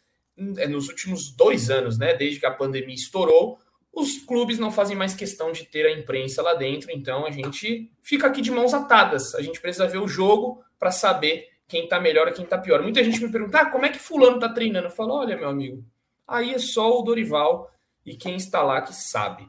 [0.57, 3.59] é, nos últimos dois anos, né, desde que a pandemia estourou,
[3.96, 7.90] os clubes não fazem mais questão de ter a imprensa lá dentro, então a gente
[8.02, 9.35] fica aqui de mãos atadas.
[9.35, 12.82] A gente precisa ver o jogo para saber quem tá melhor e quem tá pior.
[12.82, 14.88] Muita gente me pergunta, ah, como é que fulano tá treinando?
[14.88, 15.82] Eu falo, olha, meu amigo,
[16.28, 17.70] aí é só o Dorival
[18.04, 19.48] e quem está lá que sabe.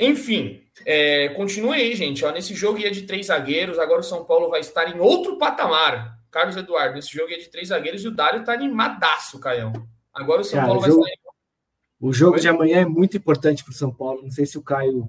[0.00, 2.24] Enfim, é, continue aí, gente.
[2.24, 5.36] Ó, nesse jogo ia de três zagueiros, agora o São Paulo vai estar em outro
[5.36, 6.18] patamar.
[6.30, 9.72] Carlos Eduardo, nesse jogo ia de três zagueiros e o Dário tá animadaço, Caião.
[10.14, 11.23] Agora o São Cara, Paulo vai jogo, estar em...
[12.04, 14.20] O jogo de amanhã é muito importante para o São Paulo.
[14.24, 15.08] Não sei se o Caio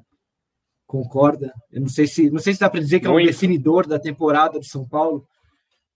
[0.88, 1.53] concorda.
[1.69, 3.99] Eu não sei se não sei se dá para dizer que é um definidor da
[3.99, 5.27] temporada do São Paulo,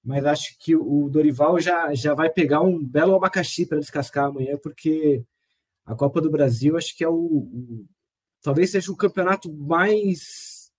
[0.04, 4.58] mas acho que o Dorival já, já vai pegar um belo abacaxi para descascar amanhã,
[4.62, 5.24] porque
[5.86, 7.86] a Copa do Brasil acho que é o, o
[8.42, 10.70] talvez seja o campeonato mais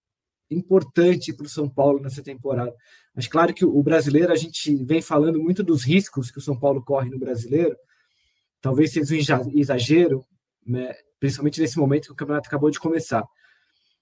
[0.50, 2.74] importante para o São Paulo nessa temporada.
[3.14, 6.60] Mas claro que o brasileiro, a gente vem falando muito dos riscos que o São
[6.60, 7.74] Paulo corre no brasileiro,
[8.60, 10.24] talvez seja um exagero,
[10.66, 10.92] né?
[11.18, 13.24] principalmente nesse momento que o campeonato acabou de começar.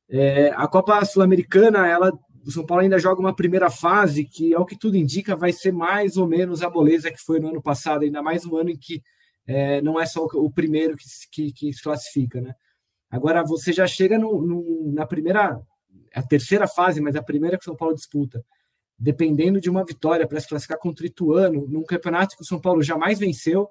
[0.08, 2.12] É, a Copa Sul-Americana, ela
[2.46, 5.70] o São Paulo ainda joga uma primeira fase que, ao que tudo indica, vai ser
[5.70, 8.76] mais ou menos a moleza que foi no ano passado, ainda mais um ano em
[8.76, 9.02] que
[9.46, 12.54] é, não é só o primeiro que, que, que, se classifica, né?
[13.10, 15.60] Agora você já chega no, no, na primeira,
[16.14, 18.42] a terceira fase, mas a primeira que o São Paulo disputa,
[18.98, 22.60] dependendo de uma vitória para se classificar contra o Ituano, num campeonato que o São
[22.60, 23.68] Paulo jamais venceu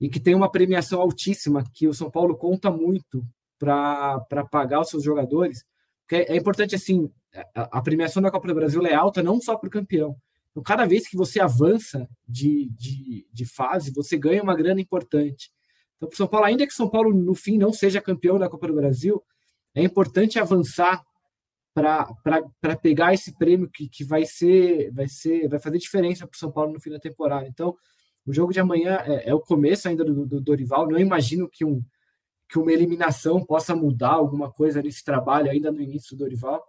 [0.00, 3.24] e que tem uma premiação altíssima, que o São Paulo conta muito
[3.58, 5.64] para pagar os seus jogadores.
[6.10, 7.10] É, é importante assim,
[7.54, 10.16] a, premiação da Copa do Brasil é alta não só para o campeão.
[10.50, 15.50] Então, cada vez que você avança de, de, de fase, você ganha uma grana importante.
[15.96, 18.48] Então, para o São Paulo, ainda que São Paulo, no fim, não seja campeão da
[18.48, 19.22] Copa do Brasil,
[19.74, 21.04] é importante avançar
[21.72, 26.38] para pegar esse prêmio que, que vai ser vai ser vai fazer diferença para o
[26.38, 27.46] São Paulo no fim da temporada.
[27.46, 27.76] Então,
[28.26, 30.88] o jogo de amanhã é, é o começo ainda do, do, Dorival.
[30.88, 31.82] Não imagino que, um,
[32.48, 36.64] que uma eliminação possa mudar alguma coisa nesse trabalho ainda no início do Dorival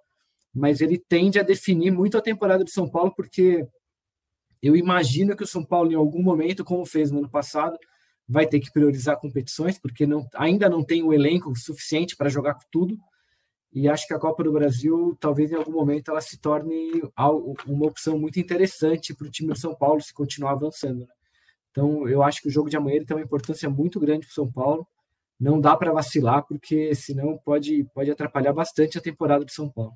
[0.54, 3.66] mas ele tende a definir muito a temporada de São Paulo, porque
[4.62, 7.78] eu imagino que o São Paulo, em algum momento, como fez no ano passado,
[8.28, 12.56] vai ter que priorizar competições, porque não, ainda não tem o elenco suficiente para jogar
[12.56, 12.98] com tudo.
[13.74, 17.02] E acho que a Copa do Brasil, talvez em algum momento, ela se torne
[17.66, 21.00] uma opção muito interessante para o time do São Paulo se continuar avançando.
[21.00, 21.14] Né?
[21.72, 24.36] Então, eu acho que o jogo de amanhã tem uma importância muito grande para o
[24.36, 24.88] São Paulo.
[25.40, 29.94] Não dá para vacilar, porque senão pode, pode atrapalhar bastante a temporada do São Paulo.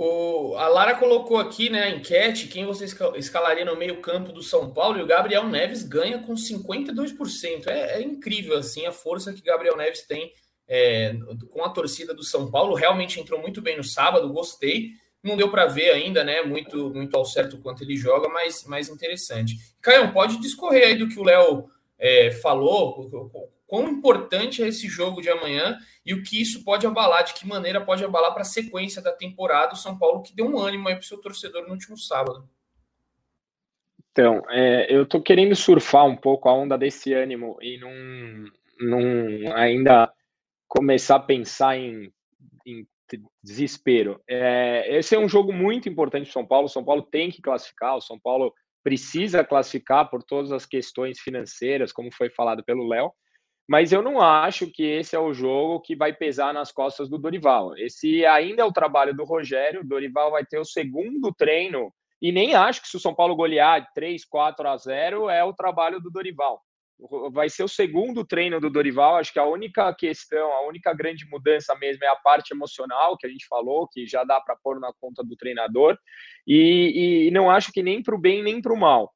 [0.00, 2.84] O, a Lara colocou aqui né, a enquete quem você
[3.16, 7.66] escalaria no meio-campo do São Paulo e o Gabriel Neves ganha com 52%.
[7.66, 10.32] É, é incrível assim a força que Gabriel Neves tem
[10.68, 11.16] é,
[11.50, 12.76] com a torcida do São Paulo.
[12.76, 14.90] Realmente entrou muito bem no sábado, gostei.
[15.22, 16.42] Não deu para ver ainda, né?
[16.42, 19.56] Muito, muito ao certo quanto ele joga, mas mais interessante.
[19.80, 23.10] Caio, pode discorrer aí do que o Léo é, falou,
[23.66, 25.76] quão importante é esse jogo de amanhã
[26.06, 29.12] e o que isso pode abalar, de que maneira pode abalar para a sequência da
[29.12, 31.96] temporada do São Paulo, que deu um ânimo aí para o seu torcedor no último
[31.96, 32.48] sábado.
[34.10, 38.50] Então, é, eu tô querendo surfar um pouco a onda desse ânimo e não,
[38.80, 40.12] não ainda
[40.66, 42.12] começar a pensar em,
[42.66, 42.86] em
[43.42, 44.20] desespero.
[44.28, 46.66] É, esse é um jogo muito importante para São Paulo.
[46.66, 47.96] O São Paulo tem que classificar.
[47.96, 53.12] O São Paulo precisa classificar por todas as questões financeiras, como foi falado pelo Léo.
[53.68, 57.18] Mas eu não acho que esse é o jogo que vai pesar nas costas do
[57.18, 57.76] Dorival.
[57.76, 59.82] Esse ainda é o trabalho do Rogério.
[59.82, 61.92] O Dorival vai ter o segundo treino.
[62.20, 65.52] E nem acho que se o São Paulo golear 3, 4 a 0 é o
[65.52, 66.62] trabalho do Dorival
[67.30, 69.16] vai ser o segundo treino do Dorival.
[69.16, 73.26] Acho que a única questão, a única grande mudança mesmo é a parte emocional que
[73.26, 75.96] a gente falou, que já dá para pôr na conta do treinador.
[76.46, 79.12] E, e não acho que nem para o bem nem para o mal.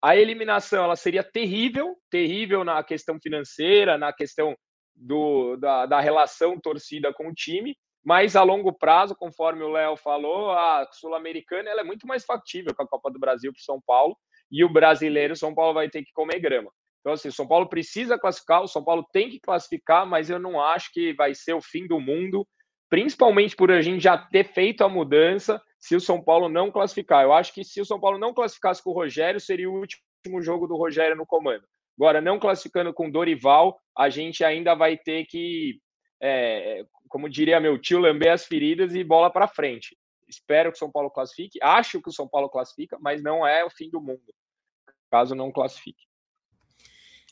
[0.00, 4.56] A eliminação ela seria terrível, terrível na questão financeira, na questão
[4.94, 9.96] do, da, da relação torcida com o time, mas a longo prazo, conforme o Léo
[9.96, 13.80] falou, a Sul-Americana é muito mais factível que a Copa do Brasil para o São
[13.86, 14.16] Paulo
[14.50, 16.70] e o brasileiro, São Paulo vai ter que comer grama.
[17.02, 20.38] Então, assim, o São Paulo precisa classificar, o São Paulo tem que classificar, mas eu
[20.38, 22.46] não acho que vai ser o fim do mundo,
[22.88, 27.24] principalmente por a gente já ter feito a mudança se o São Paulo não classificar.
[27.24, 30.40] Eu acho que se o São Paulo não classificasse com o Rogério, seria o último
[30.40, 31.64] jogo do Rogério no comando.
[31.98, 35.80] Agora, não classificando com Dorival, a gente ainda vai ter que,
[36.22, 39.96] é, como diria meu tio, lamber as feridas e bola para frente.
[40.28, 43.64] Espero que o São Paulo classifique, acho que o São Paulo classifica, mas não é
[43.64, 44.32] o fim do mundo,
[45.10, 46.11] caso não classifique.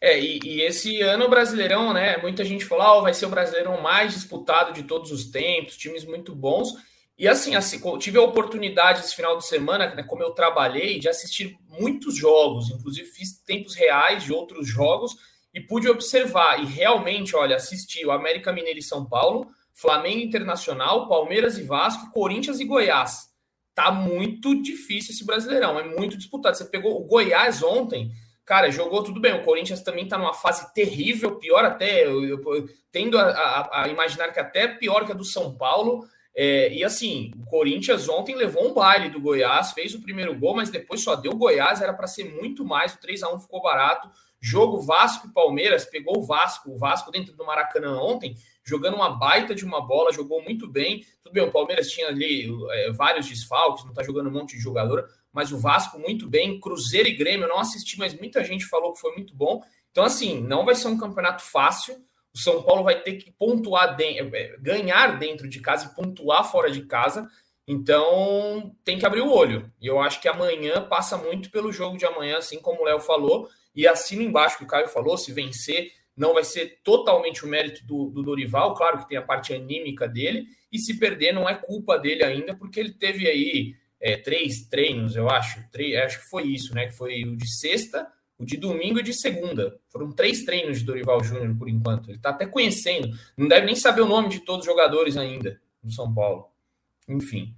[0.01, 2.17] É, e, e, esse ano o Brasileirão, né?
[2.17, 6.05] Muita gente falou, oh, vai ser o Brasileirão mais disputado de todos os tempos, times
[6.07, 6.75] muito bons.
[7.19, 11.07] E assim, assim tive a oportunidade esse final de semana, né, como eu trabalhei, de
[11.07, 15.15] assistir muitos jogos, inclusive fiz tempos reais de outros jogos
[15.53, 16.63] e pude observar.
[16.63, 22.11] E realmente, olha, assisti o América Mineiro e São Paulo, Flamengo Internacional, Palmeiras e Vasco,
[22.11, 23.29] Corinthians e Goiás.
[23.75, 26.57] Tá muito difícil esse Brasileirão, é muito disputado.
[26.57, 28.11] Você pegou o Goiás ontem
[28.51, 29.33] Cara, jogou tudo bem.
[29.33, 32.05] O Corinthians também está numa fase terrível, pior até.
[32.05, 36.05] Eu, eu, tendo a, a, a, imaginar que até pior que a do São Paulo.
[36.35, 40.57] É, e assim, o Corinthians ontem levou um baile do Goiás, fez o primeiro gol,
[40.57, 42.93] mas depois só deu Goiás, era para ser muito mais.
[42.93, 44.11] O 3 a 1 ficou barato.
[44.41, 48.35] Jogo Vasco e Palmeiras, pegou o Vasco, o Vasco dentro do Maracanã ontem,
[48.65, 51.05] jogando uma baita de uma bola, jogou muito bem.
[51.23, 54.63] Tudo bem, o Palmeiras tinha ali é, vários desfalques, não está jogando um monte de
[54.63, 58.67] jogador, mas o Vasco muito bem, Cruzeiro e Grêmio eu não assisti, mas muita gente
[58.67, 59.63] falou que foi muito bom.
[59.91, 61.95] Então, assim, não vai ser um campeonato fácil.
[62.35, 66.49] O São Paulo vai ter que pontuar, de, é, ganhar dentro de casa e pontuar
[66.51, 67.29] fora de casa.
[67.67, 69.71] Então, tem que abrir o olho.
[69.81, 73.01] E eu acho que amanhã passa muito pelo jogo de amanhã, assim como o Léo
[73.01, 73.49] falou.
[73.75, 77.85] E assina embaixo que o Caio falou: se vencer, não vai ser totalmente o mérito
[77.87, 78.75] do, do Dorival.
[78.75, 80.47] Claro que tem a parte anímica dele.
[80.73, 85.15] E se perder, não é culpa dele ainda, porque ele teve aí é, três treinos,
[85.15, 85.63] eu acho.
[85.71, 86.87] Três, acho que foi isso, né?
[86.87, 89.79] Que foi o de sexta, o de domingo e de segunda.
[89.91, 92.09] Foram três treinos de Dorival Júnior por enquanto.
[92.09, 93.11] Ele está até conhecendo.
[93.37, 96.49] Não deve nem saber o nome de todos os jogadores ainda do São Paulo.
[97.07, 97.55] Enfim.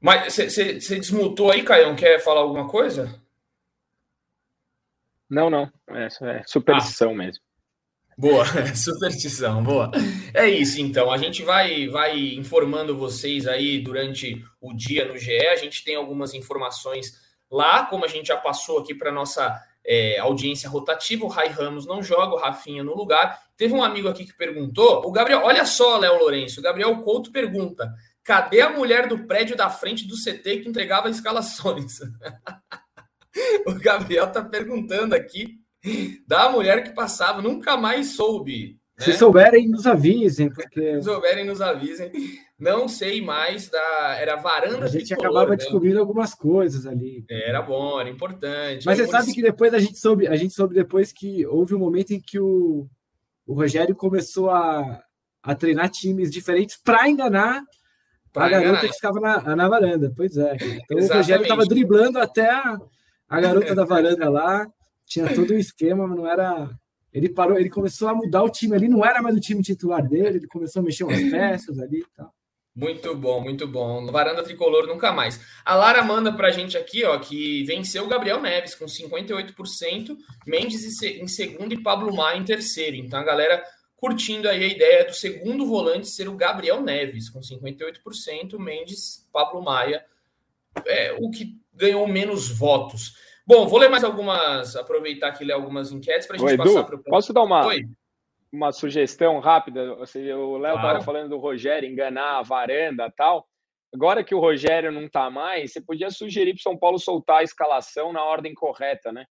[0.00, 1.94] Mas você desmutou aí, Caião?
[1.94, 3.20] Quer falar alguma coisa?
[5.28, 5.70] Não, não.
[5.88, 7.14] É, é superstição ah.
[7.14, 7.47] mesmo.
[8.18, 9.92] Boa, superstição, boa.
[10.34, 11.08] É isso, então.
[11.12, 15.46] A gente vai, vai informando vocês aí durante o dia no GE.
[15.46, 17.12] A gente tem algumas informações
[17.48, 21.24] lá, como a gente já passou aqui para nossa é, audiência rotativa.
[21.24, 23.40] O Rai Ramos não joga, o Rafinha no lugar.
[23.56, 25.06] Teve um amigo aqui que perguntou.
[25.06, 26.58] O Gabriel, olha só, Léo Lourenço.
[26.58, 27.88] O Gabriel Couto pergunta:
[28.24, 32.00] cadê a mulher do prédio da frente do CT que entregava escalações?
[33.64, 35.60] o Gabriel tá perguntando aqui
[36.26, 38.78] da mulher que passava, nunca mais soube.
[38.98, 39.04] Né?
[39.04, 40.96] Se souberem, nos avisem, porque.
[40.96, 42.10] Se souberem, nos avisem.
[42.58, 44.16] Não sei mais da.
[44.18, 44.86] Era varanda.
[44.86, 45.56] A gente tricolor, acabava né?
[45.56, 47.24] descobrindo algumas coisas ali.
[47.30, 48.84] Era bom, era importante.
[48.84, 51.78] Mas você sabe que depois a gente soube, a gente soube depois que houve um
[51.78, 52.88] momento em que o,
[53.46, 55.00] o Rogério começou a,
[55.44, 57.62] a treinar times diferentes para enganar
[58.32, 58.88] pra a garota enganar.
[58.88, 60.12] que ficava na, na varanda.
[60.16, 60.56] Pois é.
[60.56, 62.76] Então o Rogério estava driblando até a,
[63.28, 64.66] a garota da varanda lá
[65.08, 66.70] tinha todo um esquema, mas não era.
[67.12, 70.06] Ele parou, ele começou a mudar o time ali, não era mais o time titular
[70.06, 72.32] dele, ele começou a mexer umas peças ali e tal.
[72.78, 74.06] Muito bom, muito bom.
[74.12, 75.40] Varanda tricolor nunca mais.
[75.64, 80.16] A Lara manda pra gente aqui, ó, que venceu o Gabriel Neves com 58%,
[80.46, 82.94] Mendes em segundo e Pablo Maia em terceiro.
[82.96, 83.64] Então a galera
[83.96, 89.60] curtindo aí a ideia do segundo volante ser o Gabriel Neves com 58%, Mendes, Pablo
[89.60, 90.04] Maia,
[90.86, 93.14] é o que ganhou menos votos.
[93.48, 96.84] Bom, vou ler mais algumas, aproveitar aqui ler algumas enquetes para a gente Oi, passar
[96.84, 97.02] para o.
[97.02, 97.66] Posso dar uma,
[98.52, 99.94] uma sugestão rápida?
[99.94, 103.48] O Léo estava falando do Rogério enganar a varanda tal.
[103.90, 107.42] agora que o Rogério não tá mais, você podia sugerir para São Paulo soltar a
[107.42, 109.24] escalação na ordem correta, né?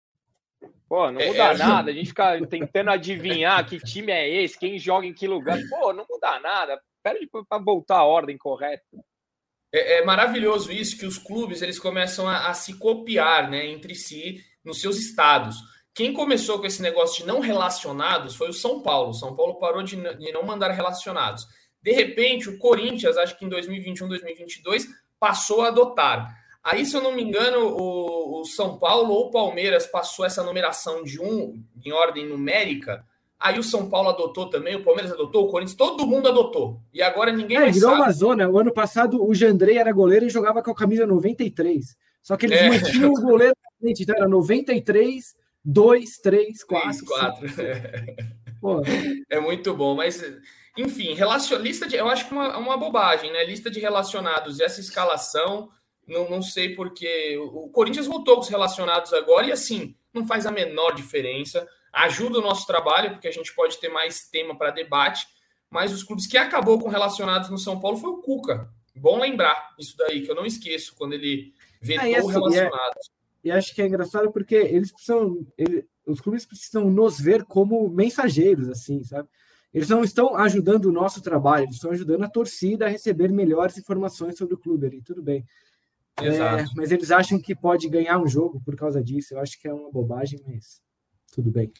[0.88, 1.58] Pô, não muda é, é...
[1.58, 1.90] nada.
[1.90, 5.58] A gente fica tentando adivinhar que time é esse, quem joga em que lugar.
[5.68, 6.80] Pô, não muda nada.
[7.02, 8.82] Pede para voltar a ordem correta.
[9.76, 13.94] É, é, maravilhoso isso que os clubes eles começam a, a, se copiar, né, entre
[13.94, 15.56] si nos seus estados.
[15.94, 19.12] Quem começou com esse negócio de não relacionados foi o São Paulo.
[19.12, 19.96] São Paulo parou de,
[20.32, 21.46] não mandar relacionados.
[21.82, 24.88] De repente, o Corinthians, acho que em 2021, 2022,
[25.20, 26.34] passou a adotar.
[26.64, 30.42] Aí, se eu não me engano, o, o, São Paulo ou o Palmeiras passou essa
[30.42, 33.04] numeração de um em ordem numérica.
[33.38, 36.80] Aí o São Paulo adotou também, o Palmeiras adotou, o Corinthians, todo mundo adotou.
[36.92, 38.02] E agora ninguém é, mais virou sabe.
[38.02, 38.48] uma zona.
[38.48, 41.96] O ano passado o Jandrei era goleiro e jogava com a camisa 93.
[42.22, 42.68] Só que eles é.
[42.68, 47.04] mantinham o goleiro na frente, então era 93, 2, 3, 4.
[47.06, 47.46] 4.
[49.28, 50.24] É muito bom, mas
[50.76, 51.58] enfim, relacion...
[51.58, 51.96] lista de.
[51.96, 53.44] Eu acho que é uma, uma bobagem, né?
[53.44, 55.68] Lista de relacionados, essa escalação
[56.06, 57.36] não, não sei porque.
[57.38, 61.66] O Corinthians voltou com os relacionados agora e assim, não faz a menor diferença.
[61.92, 65.26] Ajuda o nosso trabalho, porque a gente pode ter mais tema para debate.
[65.70, 68.70] Mas os clubes que acabou com relacionados no São Paulo foi o Cuca.
[68.94, 73.10] Bom lembrar isso daí, que eu não esqueço, quando ele vetou ah, assim, relacionados.
[73.44, 75.46] É, e acho que é engraçado porque eles precisam.
[75.56, 79.28] Ele, os clubes precisam nos ver como mensageiros, assim, sabe?
[79.74, 83.76] Eles não estão ajudando o nosso trabalho, eles estão ajudando a torcida a receber melhores
[83.76, 85.44] informações sobre o clube ali, tudo bem.
[86.18, 89.34] É, mas eles acham que pode ganhar um jogo por causa disso.
[89.34, 90.80] Eu acho que é uma bobagem, mas
[91.36, 91.70] tudo bem.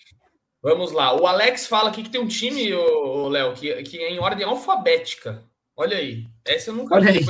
[0.62, 1.19] Vamos lá.
[1.19, 4.47] O Alex fala aqui que tem um time, o Léo, que, que é em ordem
[4.47, 5.42] alfabética.
[5.75, 6.27] Olha aí.
[6.45, 7.25] Essa eu nunca Olha vi.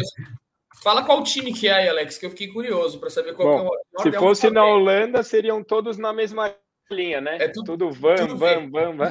[0.82, 3.70] Fala qual time que é aí, Alex, que eu fiquei curioso para saber qual Bom,
[3.98, 6.54] é Se fosse na Holanda, seriam todos na mesma
[6.90, 7.38] linha, né?
[7.40, 9.10] É tudo, tudo van, tudo van, van, van.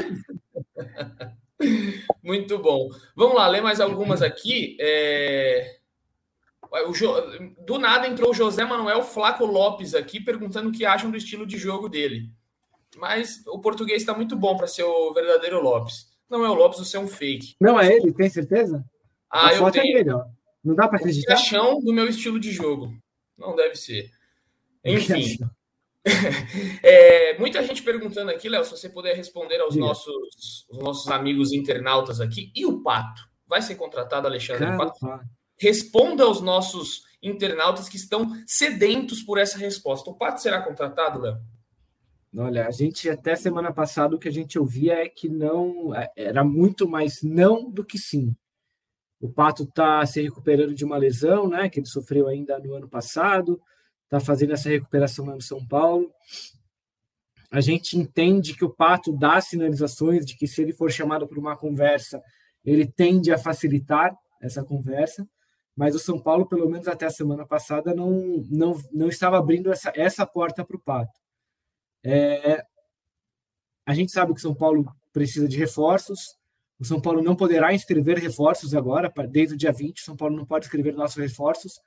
[2.24, 2.90] Muito bom.
[3.16, 4.78] Vamos lá, ler mais algumas aqui.
[4.80, 5.78] É...
[6.94, 7.16] Jo...
[7.66, 11.46] Do nada entrou o José Manuel Flaco Lopes aqui perguntando o que acham do estilo
[11.46, 12.30] de jogo dele.
[12.96, 16.08] Mas o português está muito bom para ser o verdadeiro Lopes.
[16.30, 17.56] Não é o Lopes, você é um fake.
[17.60, 18.84] Não é ele, tem certeza?
[19.30, 20.00] Ah, eu é tenho.
[20.00, 20.26] É
[20.64, 21.36] Não dá para acreditar.
[21.38, 22.94] chão do meu estilo de jogo.
[23.38, 24.10] Não deve ser.
[24.84, 25.38] Enfim.
[26.84, 31.52] é, muita gente perguntando aqui, Léo, se você puder responder aos nossos, os nossos amigos
[31.52, 32.52] internautas aqui.
[32.56, 33.22] E o Pato?
[33.48, 34.66] Vai ser contratado, Alexandre?
[34.66, 35.26] Claro, Pato?
[35.58, 40.10] Responda aos nossos internautas que estão sedentos por essa resposta.
[40.10, 41.38] O Pato será contratado, Léo?
[42.38, 46.12] Olha, a gente até semana passada o que a gente ouvia é que não é,
[46.16, 48.36] era muito mais não do que sim.
[49.22, 52.90] O Pato está se recuperando de uma lesão, né, que ele sofreu ainda no ano
[52.90, 53.62] passado,
[54.04, 56.12] está fazendo essa recuperação lá no São Paulo.
[57.50, 61.40] A gente entende que o Pato dá sinalizações de que se ele for chamado para
[61.40, 62.22] uma conversa,
[62.66, 65.26] ele tende a facilitar essa conversa
[65.76, 69.72] mas o São Paulo, pelo menos até a semana passada, não, não, não estava abrindo
[69.72, 71.20] essa, essa porta para o Pato.
[72.06, 72.64] É,
[73.86, 76.38] a gente sabe que o São Paulo precisa de reforços,
[76.80, 80.36] o São Paulo não poderá inscrever reforços agora, desde o dia 20, o São Paulo
[80.36, 81.80] não pode escrever nossos reforços,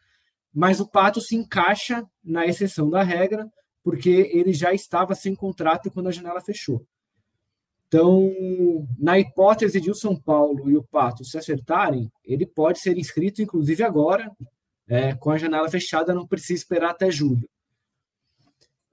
[0.52, 3.48] mas o Pato se encaixa na exceção da regra,
[3.82, 6.84] porque ele já estava sem contrato quando a janela fechou.
[7.86, 8.30] Então,
[8.98, 13.40] na hipótese de o São Paulo e o Pato se acertarem, ele pode ser inscrito,
[13.40, 14.30] inclusive agora,
[14.88, 17.48] é, com a janela fechada, não precisa esperar até julho.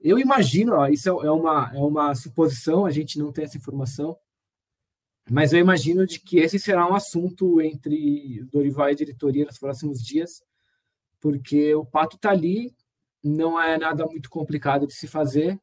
[0.00, 4.16] Eu imagino, ó, isso é uma, é uma suposição, a gente não tem essa informação,
[5.28, 9.58] mas eu imagino de que esse será um assunto entre Dorival e a diretoria nos
[9.58, 10.42] próximos dias,
[11.20, 12.74] porque o Pato está ali,
[13.24, 15.58] não é nada muito complicado de se fazer,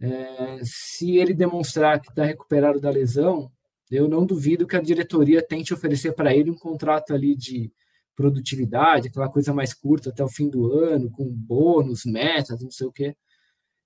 [0.00, 3.50] é, se ele demonstrar que está recuperado da lesão,
[3.90, 7.72] eu não duvido que a diretoria tente oferecer para ele um contrato ali de
[8.16, 12.86] produtividade, aquela coisa mais curta até o fim do ano, com bônus, metas, não sei
[12.86, 13.16] o quê.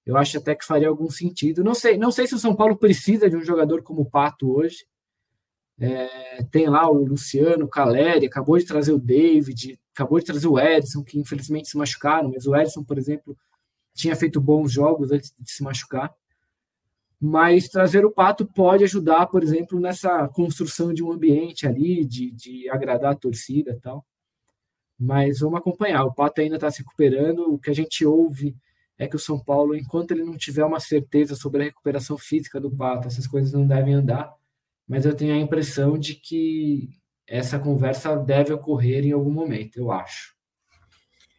[0.08, 1.62] Eu acho até que faria algum sentido.
[1.62, 4.50] Não sei, não sei se o São Paulo precisa de um jogador como o Pato
[4.50, 4.86] hoje.
[5.78, 10.48] É, tem lá o Luciano, o Caleri, acabou de trazer o David, acabou de trazer
[10.48, 13.36] o Edson, que infelizmente se machucaram, mas o Edson, por exemplo,
[13.94, 16.10] tinha feito bons jogos antes de se machucar.
[17.20, 22.30] Mas trazer o Pato pode ajudar, por exemplo, nessa construção de um ambiente ali, de,
[22.30, 24.06] de agradar a torcida e tal.
[24.98, 26.02] Mas vamos acompanhar.
[26.06, 27.52] O Pato ainda está se recuperando.
[27.52, 28.56] O que a gente ouve
[28.98, 32.60] é que o São Paulo, enquanto ele não tiver uma certeza sobre a recuperação física
[32.60, 34.34] do Pato, essas coisas não devem andar.
[34.88, 36.88] Mas eu tenho a impressão de que
[37.26, 40.36] essa conversa deve ocorrer em algum momento, eu acho.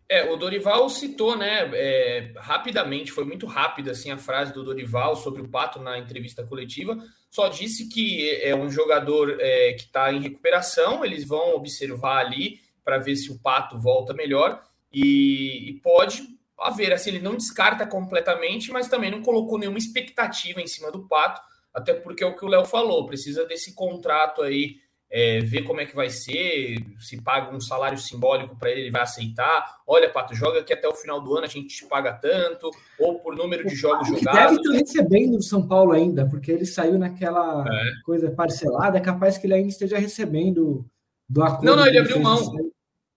[0.07, 5.16] É, o Dorival citou, né, é, rapidamente, foi muito rápida assim a frase do Dorival
[5.16, 6.97] sobre o Pato na entrevista coletiva.
[7.30, 12.60] Só disse que é um jogador é, que está em recuperação, eles vão observar ali
[12.84, 14.64] para ver se o Pato volta melhor.
[14.91, 20.62] E, e, pode haver, assim, ele não descarta completamente, mas também não colocou nenhuma expectativa
[20.62, 21.41] em cima do Pato,
[21.74, 24.78] até porque é o que o Léo falou, precisa desse contrato aí
[25.12, 28.91] é, ver como é que vai ser, se paga um salário simbólico para ele, ele
[28.91, 29.78] vai aceitar.
[29.88, 33.20] Olha, Pato, joga que até o final do ano a gente te paga tanto, ou
[33.20, 34.34] por número de jogos jogados.
[34.34, 37.91] Deve estar recebendo do São Paulo ainda, porque ele saiu naquela é.
[38.05, 40.86] coisa parcelada, é capaz que ele ainda esteja recebendo
[41.28, 41.66] do acordo.
[41.66, 42.39] Não, não, ele abriu mão.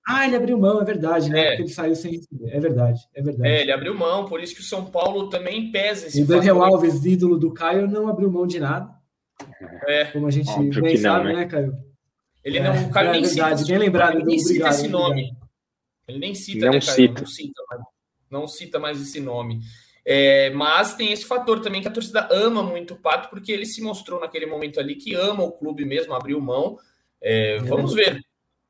[0.06, 1.40] Ah, ele abriu mão, é verdade, né?
[1.40, 1.48] É.
[1.50, 2.50] Porque ele saiu sem receber.
[2.50, 3.48] É verdade, é verdade.
[3.48, 6.62] É, ele abriu mão, por isso que o São Paulo também pesa esse O Daniel
[6.62, 8.90] Alves, ídolo do Caio, não abriu mão de nada.
[9.86, 10.06] É.
[10.06, 11.40] Como a gente Óbvio bem sabe, não, né?
[11.40, 11.76] né, Caio?
[12.44, 14.72] Ele não, é, o Caio é nem verdade, cita, bem lembrado, ele nem cita obrigado,
[14.72, 15.36] esse nome.
[16.08, 17.20] Ele nem cita, não né, Cita.
[17.20, 17.82] Não cita, mais,
[18.28, 19.60] não cita mais esse nome.
[20.04, 23.64] É, mas tem esse fator também que a torcida ama muito o Pato, porque ele
[23.64, 26.76] se mostrou naquele momento ali que ama o clube mesmo, abriu mão.
[27.20, 28.20] É, vamos ver.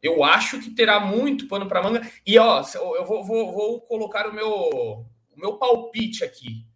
[0.02, 2.00] Eu acho que terá muito pano para manga.
[2.26, 6.66] E ó, eu vou, vou, vou colocar o meu, o meu palpite aqui.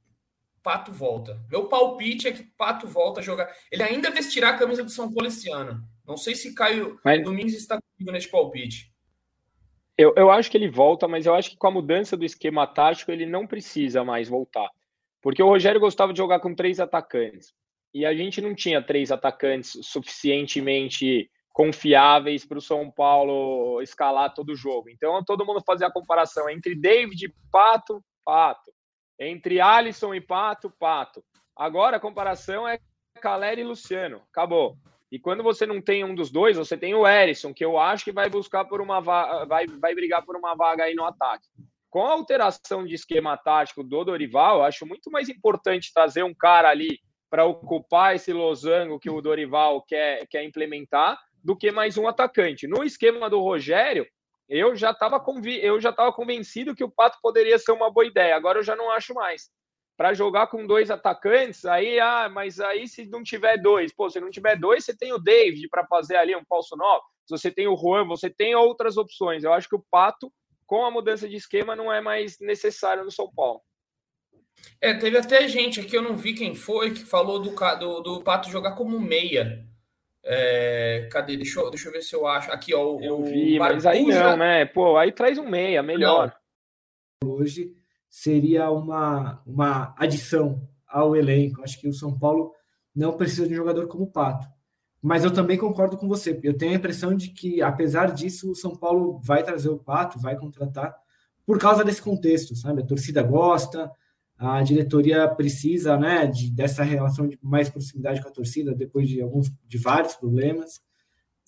[0.62, 1.40] Pato volta.
[1.50, 3.52] Meu palpite é que Pato volta a jogar.
[3.70, 5.82] Ele ainda vestirá a camisa do São Paulo esse ano.
[6.06, 7.22] Não sei se Caio mas...
[7.22, 8.92] Domingos está comigo nesse palpite.
[9.98, 12.66] Eu, eu acho que ele volta, mas eu acho que com a mudança do esquema
[12.66, 14.68] tático ele não precisa mais voltar.
[15.20, 17.52] Porque o Rogério gostava de jogar com três atacantes.
[17.92, 24.50] E a gente não tinha três atacantes suficientemente confiáveis para o São Paulo escalar todo
[24.50, 24.90] o jogo.
[24.90, 28.70] Então todo mundo fazia a comparação entre David e Pato, Pato.
[29.18, 31.24] Entre Alisson e Pato, Pato.
[31.56, 32.78] Agora a comparação é
[33.22, 34.20] Caleri e Luciano.
[34.30, 34.76] Acabou.
[35.10, 38.04] E quando você não tem um dos dois, você tem o Erisson, que eu acho
[38.04, 41.48] que vai buscar por uma vai, vai brigar por uma vaga aí no ataque.
[41.88, 46.34] Com a alteração de esquema tático do Dorival, eu acho muito mais importante trazer um
[46.34, 47.00] cara ali
[47.30, 52.66] para ocupar esse losango que o Dorival quer, quer implementar do que mais um atacante.
[52.66, 54.04] No esquema do Rogério,
[54.48, 58.04] eu já estava convi eu já estava convencido que o Pato poderia ser uma boa
[58.04, 58.34] ideia.
[58.34, 59.48] Agora eu já não acho mais.
[59.96, 64.20] Para jogar com dois atacantes, aí, ah, mas aí se não tiver dois, pô, se
[64.20, 67.04] não tiver dois, você tem o David para fazer ali um falso novo.
[67.24, 69.44] Se você tem o Juan, você tem outras opções.
[69.44, 70.30] Eu acho que o Pato,
[70.66, 73.62] com a mudança de esquema, não é mais necessário no São Paulo.
[74.80, 78.22] É, teve até gente aqui, eu não vi quem foi, que falou do, do, do
[78.22, 79.64] Pato jogar como meia.
[80.28, 81.36] É, cadê?
[81.36, 82.50] Deixa eu, deixa eu ver se eu acho.
[82.50, 82.98] Aqui, ó.
[83.00, 84.64] eu vi, mas aí não, né?
[84.64, 86.34] Pô, aí traz um meia, melhor.
[87.24, 87.72] Hoje
[88.10, 91.62] seria uma, uma adição ao elenco.
[91.62, 92.52] Acho que o São Paulo
[92.94, 94.48] não precisa de um jogador como o Pato.
[95.00, 96.38] Mas eu também concordo com você.
[96.42, 100.18] Eu tenho a impressão de que, apesar disso, o São Paulo vai trazer o Pato,
[100.18, 100.96] vai contratar,
[101.46, 102.82] por causa desse contexto, sabe?
[102.82, 103.92] A torcida gosta,
[104.38, 109.20] a diretoria precisa né, de, dessa relação de mais proximidade com a torcida depois de
[109.20, 110.80] alguns de vários problemas.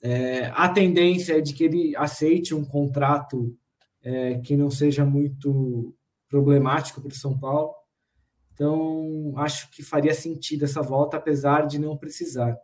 [0.03, 3.55] É, a tendência é de que ele aceite um contrato
[4.03, 5.95] é, que não seja muito
[6.29, 7.75] problemático para o São Paulo.
[8.55, 12.57] Então, acho que faria sentido essa volta, apesar de não precisar.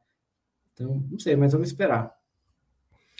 [0.72, 2.12] Então, não sei, mas vamos esperar.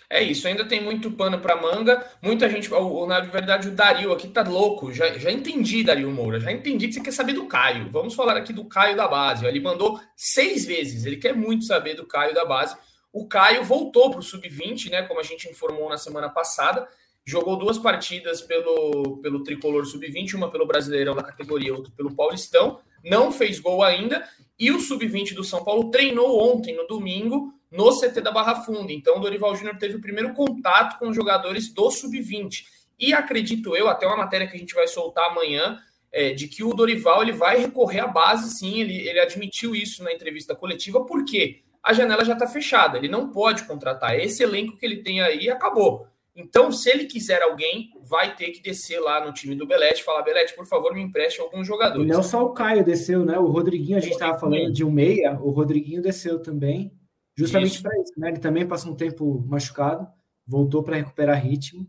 [0.09, 2.05] É isso, ainda tem muito pano para manga.
[2.23, 4.93] Muita gente, ou, na verdade, o Dario aqui tá louco.
[4.93, 6.39] Já, já entendi, Dario Moura.
[6.39, 7.89] Já entendi que você quer saber do Caio.
[7.91, 9.47] Vamos falar aqui do Caio da base.
[9.47, 11.07] Ele mandou seis vezes.
[11.07, 12.77] Ele quer muito saber do Caio da base.
[13.13, 15.03] O Caio voltou para o sub-20, né?
[15.03, 16.87] Como a gente informou na semana passada.
[17.25, 22.81] Jogou duas partidas pelo, pelo tricolor sub-20, uma pelo Brasileirão da categoria, outra pelo Paulistão.
[23.03, 24.29] Não fez gol ainda.
[24.59, 28.93] E o sub-20 do São Paulo treinou ontem, no domingo, no CT da Barra Funda.
[28.93, 32.65] Então, o Dorival Júnior teve o primeiro contato com os jogadores do Sub-20.
[32.99, 35.79] E acredito eu, até uma matéria que a gente vai soltar amanhã,
[36.13, 38.81] é, de que o Dorival ele vai recorrer à base, sim.
[38.81, 42.97] Ele, ele admitiu isso na entrevista coletiva, porque a janela já está fechada.
[42.97, 44.19] Ele não pode contratar.
[44.19, 46.07] Esse elenco que ele tem aí acabou.
[46.37, 50.05] Então, se ele quiser alguém, vai ter que descer lá no time do Belete e
[50.05, 52.05] falar: Belete, por favor, me empreste alguns jogadores.
[52.05, 53.39] E não só o Caio desceu, né?
[53.39, 56.93] O Rodriguinho, a gente estava falando de um meia, o Rodriguinho desceu também.
[57.37, 58.29] Justamente para isso, né?
[58.31, 60.07] Ele também passou um tempo machucado,
[60.47, 61.87] voltou para recuperar ritmo.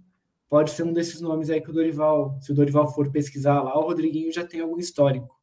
[0.48, 3.78] Pode ser um desses nomes aí que o Dorival, se o Dorival for pesquisar lá,
[3.78, 5.36] o Rodriguinho já tem algum histórico.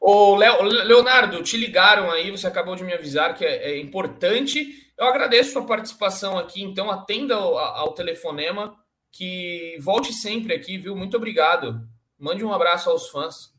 [0.00, 4.89] Ô, Leonardo, te ligaram aí, você acabou de me avisar que é, é importante.
[5.00, 8.76] Eu agradeço sua participação aqui, então atenda ao, ao telefonema,
[9.10, 10.94] que volte sempre aqui, viu?
[10.94, 11.80] Muito obrigado.
[12.18, 13.50] Mande um abraço aos fãs.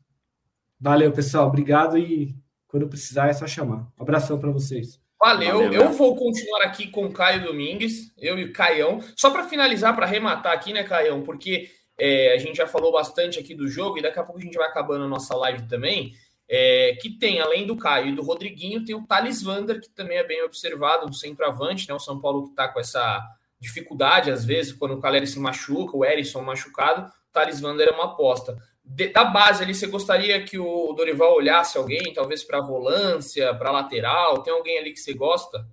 [0.80, 1.48] Valeu, pessoal.
[1.48, 2.32] Obrigado e
[2.68, 3.88] quando precisar, é só chamar.
[3.98, 5.00] Um abração para vocês.
[5.18, 5.64] Valeu.
[5.64, 5.72] Valeu.
[5.72, 9.00] Eu vou continuar aqui com o Caio Domingues, eu e o Caião.
[9.16, 11.22] Só para finalizar, para arrematar aqui, né, Caião?
[11.22, 11.68] Porque
[11.98, 14.56] é, a gente já falou bastante aqui do jogo e daqui a pouco a gente
[14.56, 16.12] vai acabando a nossa live também.
[16.54, 20.18] É, que tem, além do Caio e do Rodriguinho, tem o Thales Vander, que também
[20.18, 21.94] é bem observado, um centroavante, né?
[21.94, 23.26] O São Paulo que está com essa
[23.58, 27.92] dificuldade, às vezes, quando o Caleri se machuca, o Erisson machucado, o Thales Vander é
[27.92, 28.58] uma aposta.
[28.84, 33.70] De, da base ali, você gostaria que o Dorival olhasse alguém, talvez para volância, para
[33.70, 34.42] lateral?
[34.42, 35.66] Tem alguém ali que você gosta?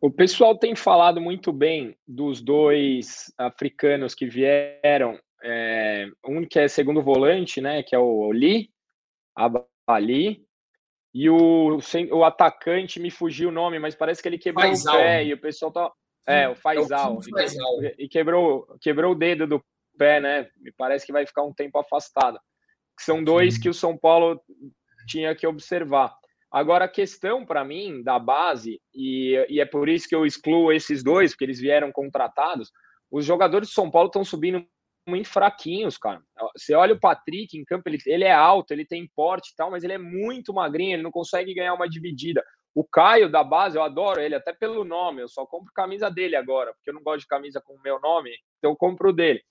[0.00, 5.20] O pessoal tem falado muito bem dos dois africanos que vieram.
[5.44, 7.84] É, um que é segundo volante, né?
[7.84, 8.71] Que é o Lee,
[9.34, 10.46] Abali,
[11.14, 11.78] e o,
[12.12, 14.94] o atacante me fugiu o nome, mas parece que ele quebrou Faisal.
[14.94, 15.92] o pé e o pessoal tá.
[16.26, 17.18] É, o Faisal.
[17.84, 19.62] É e, quebrou, quebrou o dedo do
[19.98, 20.48] pé, né?
[20.56, 22.38] Me parece que vai ficar um tempo afastado.
[22.98, 24.40] São dois que o São Paulo
[25.06, 26.14] tinha que observar.
[26.50, 30.72] Agora, a questão para mim da base, e, e é por isso que eu excluo
[30.72, 32.70] esses dois, porque eles vieram contratados,
[33.10, 34.64] os jogadores de São Paulo estão subindo
[35.06, 36.22] muito fraquinhos, cara.
[36.56, 39.70] Você olha o Patrick em campo, ele, ele é alto, ele tem porte e tal,
[39.70, 42.42] mas ele é muito magrinho, ele não consegue ganhar uma dividida.
[42.74, 46.36] O Caio da base, eu adoro ele, até pelo nome, eu só compro camisa dele
[46.36, 49.12] agora, porque eu não gosto de camisa com o meu nome, então eu compro o
[49.12, 49.42] dele.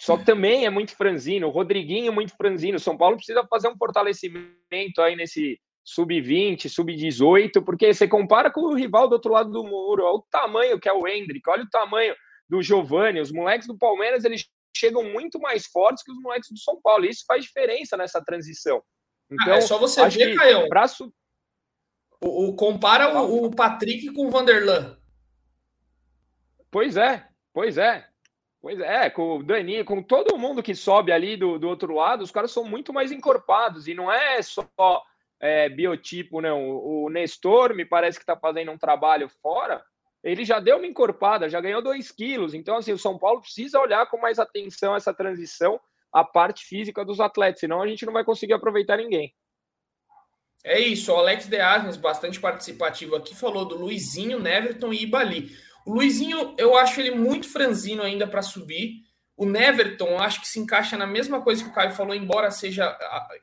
[0.00, 2.78] Só que também é muito franzino, o Rodriguinho é muito franzino.
[2.78, 8.74] São Paulo precisa fazer um fortalecimento aí nesse sub-20, sub-18, porque você compara com o
[8.74, 11.70] rival do outro lado do muro, olha o tamanho que é o Hendrick, olha o
[11.70, 12.14] tamanho
[12.50, 16.58] do Giovani, os moleques do Palmeiras, eles chegam muito mais fortes que os moleques do
[16.58, 17.04] São Paulo.
[17.04, 18.82] Isso faz diferença nessa transição.
[19.30, 20.68] Então, ah, é só você ver, Caio.
[20.68, 21.14] Braço...
[22.20, 24.98] O, o, compara o, o, Patrick com o Vanderlan.
[26.70, 28.06] Pois é, pois é.
[28.60, 32.22] Pois é, com o Dani, com todo mundo que sobe ali do, do outro lado,
[32.22, 33.88] os caras são muito mais encorpados.
[33.88, 34.68] E não é só
[35.40, 36.68] é, biotipo, não.
[36.68, 39.82] O, o Nestor me parece que está fazendo um trabalho fora
[40.22, 42.54] ele já deu uma encorpada, já ganhou 2 quilos.
[42.54, 45.80] Então, assim, o São Paulo precisa olhar com mais atenção essa transição,
[46.12, 49.34] a parte física dos atletas, senão a gente não vai conseguir aproveitar ninguém.
[50.62, 55.56] É isso, o Alex De Asnes, bastante participativo aqui, falou do Luizinho, Neverton e Ibali.
[55.86, 58.96] O Luizinho, eu acho ele muito franzino ainda para subir.
[59.34, 62.50] O Neverton, eu acho que se encaixa na mesma coisa que o Caio falou, embora
[62.50, 62.94] seja,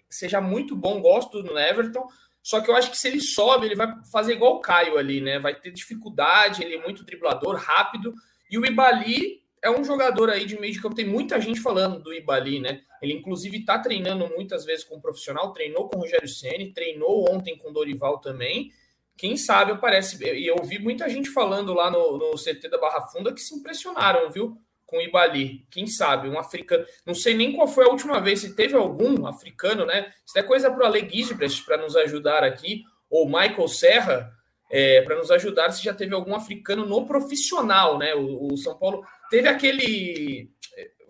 [0.07, 2.07] seja muito bom, gosto do Neverton,
[2.47, 5.19] só que eu acho que se ele sobe, ele vai fazer igual o Caio ali,
[5.19, 5.37] né?
[5.37, 8.13] Vai ter dificuldade, ele é muito driblador, rápido.
[8.49, 10.95] E o Ibali é um jogador aí de meio de campo.
[10.95, 12.83] Tem muita gente falando do Ibali, né?
[13.01, 17.29] Ele, inclusive, está treinando muitas vezes com um profissional, treinou com o Rogério Ceni, treinou
[17.29, 18.71] ontem com o Dorival também.
[19.17, 20.17] Quem sabe aparece.
[20.23, 23.55] E eu vi muita gente falando lá no, no CT da Barra Funda que se
[23.55, 24.57] impressionaram, viu?
[24.87, 25.67] Com o Ibali.
[25.69, 26.29] Quem sabe?
[26.29, 26.83] Um africano.
[27.05, 30.11] Não sei nem qual foi a última vez, se teve algum africano, né?
[30.25, 34.31] Isso é coisa para o Ale Gisbrecht para nos ajudar aqui, ou Michael Serra,
[34.71, 38.15] é, para nos ajudar se já teve algum africano no profissional, né?
[38.15, 40.49] O, o, São Paulo teve aquele.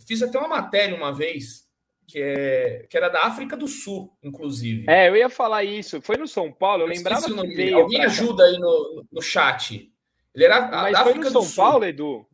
[0.08, 1.66] Fiz até uma matéria uma vez.
[2.10, 4.86] Que, é, que era da África do Sul, inclusive.
[4.88, 6.02] É, eu ia falar isso.
[6.02, 7.80] Foi no São Paulo, eu, eu lembrava que veio.
[7.80, 9.92] Alguém ajuda aí no, no chat.
[10.34, 12.26] Ele era Mas da África no São Paulo, Edu?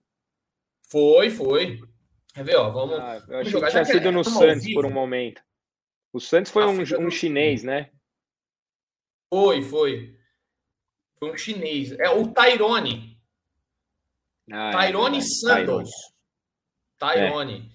[0.94, 1.80] Foi, foi.
[2.36, 2.70] Quer ver, ó?
[2.70, 3.66] Vamos, ah, eu jogar.
[3.66, 5.42] que tinha sido no Santos por um momento.
[6.14, 7.90] O Santos foi um, um chinês, né?
[9.28, 10.16] Foi, foi.
[11.18, 11.94] Foi um chinês.
[11.94, 13.20] É o Tyrone.
[14.52, 15.90] Ah, é Tyrone é, Santos.
[17.00, 17.72] Tyrone.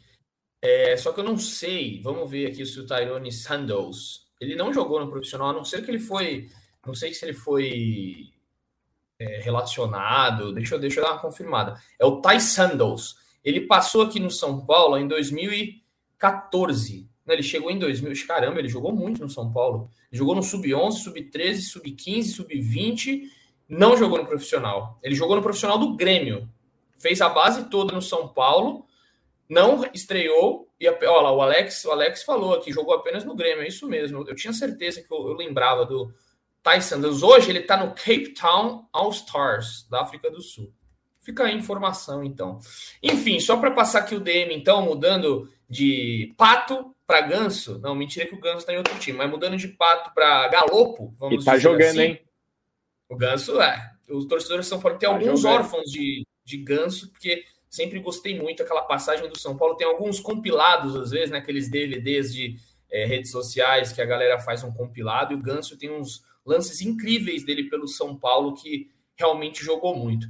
[0.63, 0.93] É.
[0.93, 0.97] é.
[0.97, 2.01] só que eu não sei.
[2.03, 4.29] Vamos ver aqui se o Tyrone Santos.
[4.41, 6.49] Ele não jogou no profissional, a não ser que ele foi.
[6.87, 8.33] Não sei se ele foi
[9.19, 10.53] é, relacionado.
[10.53, 11.81] Deixa eu, deixa eu dar uma confirmada.
[11.99, 13.17] É o Ty Sandals.
[13.45, 17.09] Ele passou aqui no São Paulo em 2014.
[17.27, 18.27] Ele chegou em 2000.
[18.27, 19.91] Caramba, ele jogou muito no São Paulo.
[20.11, 23.23] Ele jogou no Sub-11, Sub-13, Sub-15, Sub-20.
[23.69, 24.99] Não jogou no profissional.
[25.03, 26.49] Ele jogou no profissional do Grêmio.
[26.97, 28.87] Fez a base toda no São Paulo.
[29.49, 30.69] Não estreou.
[30.81, 33.63] E olha lá, o Alex, o Alex falou aqui, jogou apenas no Grêmio.
[33.63, 34.25] É isso mesmo.
[34.27, 36.13] Eu tinha certeza que eu, eu lembrava do,
[36.63, 37.23] Ty Sanders.
[37.23, 40.73] Hoje ele está no Cape Town All Stars, da África do Sul.
[41.21, 42.59] Fica aí a informação, então.
[43.03, 47.79] Enfim, só para passar aqui o DM, então, mudando de pato para ganso.
[47.81, 51.15] Não, mentira que o ganso está em outro time, mas mudando de pato para galopo,
[51.19, 52.01] vamos e tá jogando, assim.
[52.01, 52.21] hein?
[53.09, 53.93] O ganso, é.
[54.09, 55.59] Os torcedores de São Paulo tem tá alguns jogando.
[55.61, 59.77] órfãos de, de ganso, porque sempre gostei muito daquela passagem do São Paulo.
[59.77, 62.57] Tem alguns compilados, às vezes, naqueles né, DVDs de
[62.91, 66.81] é, redes sociais que a galera faz um compilado, e o ganso tem uns lances
[66.81, 70.27] incríveis dele pelo São Paulo, que realmente jogou muito.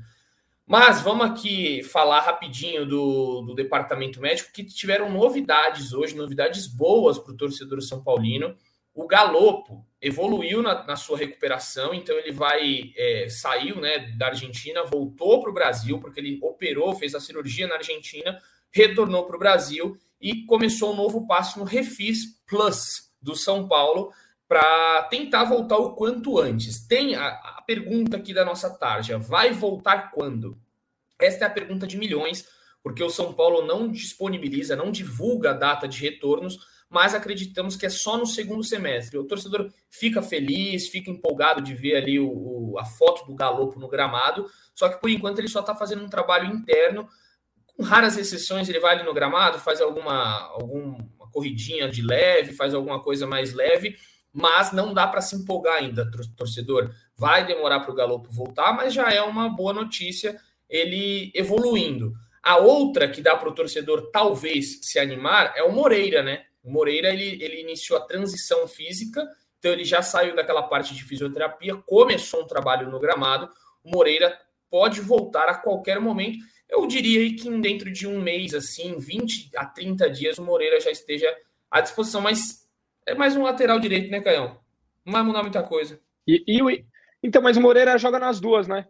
[0.66, 7.18] Mas vamos aqui falar rapidinho do, do departamento médico, que tiveram novidades hoje, novidades boas
[7.18, 8.54] para o torcedor São Paulino.
[8.92, 14.84] O Galopo evoluiu na, na sua recuperação, então ele vai é, saiu né, da Argentina,
[14.84, 18.38] voltou para o Brasil, porque ele operou, fez a cirurgia na Argentina,
[18.70, 24.12] retornou para o Brasil e começou um novo passo no Refis Plus do São Paulo,
[24.48, 26.80] para tentar voltar o quanto antes.
[26.86, 30.58] Tem a, a, pergunta aqui da nossa tarja: vai voltar quando?
[31.20, 32.48] Esta é a pergunta de milhões,
[32.82, 37.84] porque o São Paulo não disponibiliza, não divulga a data de retornos, mas acreditamos que
[37.84, 39.18] é só no segundo semestre.
[39.18, 43.78] O torcedor fica feliz, fica empolgado de ver ali o, o, a foto do Galopo
[43.78, 47.06] no gramado, só que por enquanto ele só está fazendo um trabalho interno.
[47.66, 52.72] Com raras exceções, ele vai ali no gramado, faz alguma, alguma corridinha de leve, faz
[52.74, 53.96] alguma coisa mais leve,
[54.32, 56.90] mas não dá para se empolgar ainda, torcedor.
[57.16, 62.12] Vai demorar para o Galopo voltar, mas já é uma boa notícia ele evoluindo.
[62.42, 66.44] A outra que dá para o torcedor talvez se animar é o Moreira, né?
[66.62, 69.26] O Moreira ele, ele iniciou a transição física,
[69.58, 73.48] então ele já saiu daquela parte de fisioterapia, começou um trabalho no gramado.
[73.82, 74.38] O Moreira
[74.70, 76.38] pode voltar a qualquer momento.
[76.68, 80.90] Eu diria que dentro de um mês, assim, 20 a 30 dias, o Moreira já
[80.90, 81.34] esteja
[81.70, 82.67] à disposição, mas
[83.08, 84.58] é mais um lateral direito, né, Caião?
[85.04, 86.00] Não vai mudar muita coisa.
[86.26, 86.84] E, e
[87.22, 88.86] então, mas o Moreira joga nas duas, né?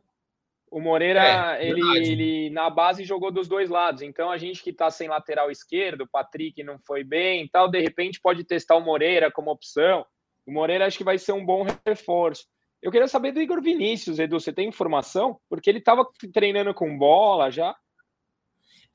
[0.70, 4.02] O Moreira, é, ele, ele na base jogou dos dois lados.
[4.02, 7.68] Então, a gente que está sem lateral esquerdo, o Patrick não foi bem e tal,
[7.68, 10.04] de repente pode testar o Moreira como opção.
[10.46, 12.44] O Moreira acho que vai ser um bom reforço.
[12.82, 15.40] Eu queria saber do Igor Vinícius, Edu, você tem informação?
[15.48, 17.74] Porque ele estava treinando com bola já.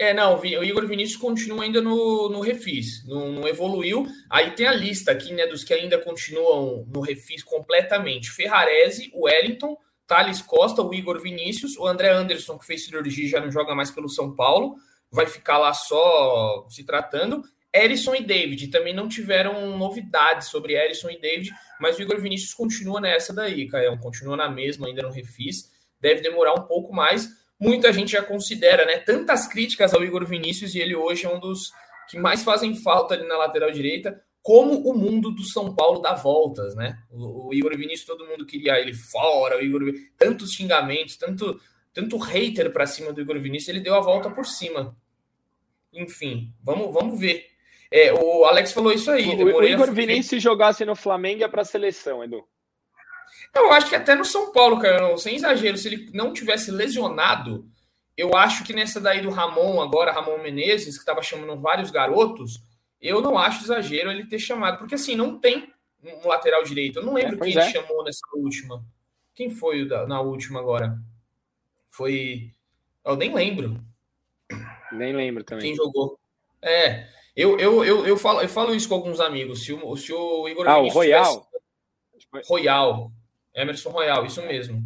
[0.04, 4.06] É, não, o Igor Vinícius continua ainda no, no refis, não, não, evoluiu.
[4.30, 8.30] Aí tem a lista aqui, né, dos que ainda continuam no refis completamente.
[8.30, 13.50] Ferrarese, Wellington, Thales Costa, o Igor Vinícius, o André Anderson, que fez cirurgia já não
[13.50, 14.76] joga mais pelo São Paulo,
[15.10, 17.42] vai ficar lá só se tratando.
[17.74, 21.50] Erison e David também não tiveram novidades sobre Erison e David,
[21.80, 26.20] mas o Igor Vinícius continua nessa daí, Caio, continua na mesma, ainda no refis, deve
[26.20, 27.42] demorar um pouco mais.
[27.64, 28.98] Muita gente já considera, né?
[28.98, 31.72] Tantas críticas ao Igor Vinícius e ele hoje é um dos
[32.10, 36.14] que mais fazem falta ali na lateral direita como o mundo do São Paulo dá
[36.14, 37.00] voltas, né?
[37.10, 39.82] O, o Igor Vinícius, todo mundo queria ele fora, o Igor
[40.18, 41.60] tantos xingamentos, tanto,
[41.94, 44.98] tanto hater para cima do Igor Vinícius, ele deu a volta por cima.
[45.94, 47.46] Enfim, vamos, vamos ver.
[47.90, 49.30] É, o Alex falou isso aí.
[49.30, 52.44] O, o Igor Vinícius se jogasse no Flamengo é para a seleção, Edu.
[53.56, 57.68] Eu acho que até no São Paulo, cara, sem exagero, se ele não tivesse lesionado,
[58.18, 62.62] eu acho que nessa daí do Ramon, agora Ramon Menezes, que estava chamando vários garotos,
[63.02, 65.72] eu não acho exagero ele ter chamado, porque assim, não tem
[66.04, 67.00] um lateral direito.
[67.00, 67.70] Eu não lembro é, quem é.
[67.70, 68.84] chamou nessa última.
[69.36, 70.98] Quem foi na última agora?
[71.90, 72.52] Foi.
[73.04, 73.80] Eu nem lembro.
[74.92, 75.68] Nem lembro também.
[75.68, 76.20] Quem jogou?
[76.62, 77.08] É.
[77.36, 79.64] Eu, eu, eu, eu, falo, eu falo isso com alguns amigos.
[79.64, 81.48] Se o, se o Igor Ah, o Royal.
[82.18, 82.50] Tivesse...
[82.50, 83.12] Royal.
[83.56, 84.84] Emerson Royal, isso mesmo.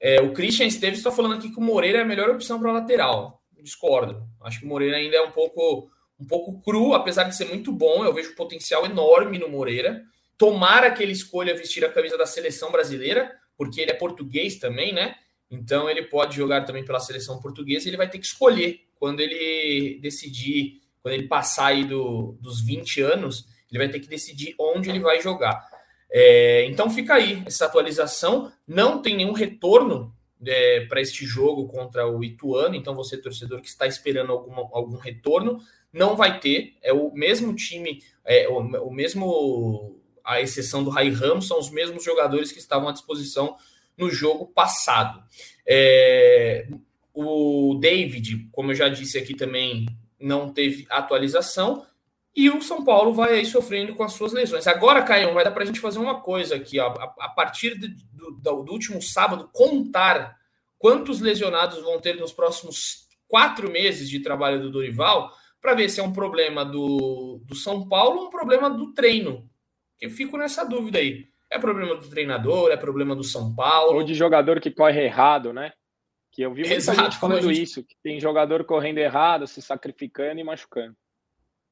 [0.00, 2.72] É, o Christian Esteves está falando aqui que o Moreira é a melhor opção para
[2.72, 3.42] lateral.
[3.60, 4.26] Discordo.
[4.42, 5.90] Acho que o Moreira ainda é um pouco
[6.20, 8.04] um pouco cru, apesar de ser muito bom.
[8.04, 10.02] Eu vejo potencial enorme no Moreira.
[10.36, 14.92] Tomara que ele escolha vestir a camisa da seleção brasileira, porque ele é português também,
[14.92, 15.14] né?
[15.50, 19.20] Então ele pode jogar também pela seleção portuguesa e ele vai ter que escolher quando
[19.20, 24.54] ele decidir, quando ele passar aí do, dos 20 anos, ele vai ter que decidir
[24.58, 25.67] onde ele vai jogar.
[26.10, 28.52] É, então fica aí essa atualização.
[28.66, 30.14] Não tem nenhum retorno
[30.46, 34.96] é, para este jogo contra o Ituano, então você, torcedor que está esperando alguma, algum
[34.96, 35.60] retorno,
[35.92, 36.76] não vai ter.
[36.82, 41.70] É o mesmo time, é, o, o mesmo, a exceção do Rai Ramos, são os
[41.70, 43.56] mesmos jogadores que estavam à disposição
[43.96, 45.22] no jogo passado.
[45.66, 46.68] É,
[47.12, 49.86] o David, como eu já disse aqui também,
[50.20, 51.84] não teve atualização.
[52.38, 54.68] E o São Paulo vai aí sofrendo com as suas lesões.
[54.68, 57.88] Agora, Caio, vai dar para a gente fazer uma coisa aqui, ó, a, partir do,
[58.30, 60.36] do, do, último sábado, contar
[60.78, 65.98] quantos lesionados vão ter nos próximos quatro meses de trabalho do Dorival, para ver se
[65.98, 69.50] é um problema do, do São Paulo ou um problema do treino.
[70.00, 71.26] Eu fico nessa dúvida aí.
[71.50, 73.96] É problema do treinador, é problema do São Paulo.
[73.96, 75.72] Ou de jogador que corre errado, né?
[76.30, 77.62] Que eu vi muita Exato, gente falando gente...
[77.62, 80.94] isso, que tem jogador correndo errado, se sacrificando e machucando.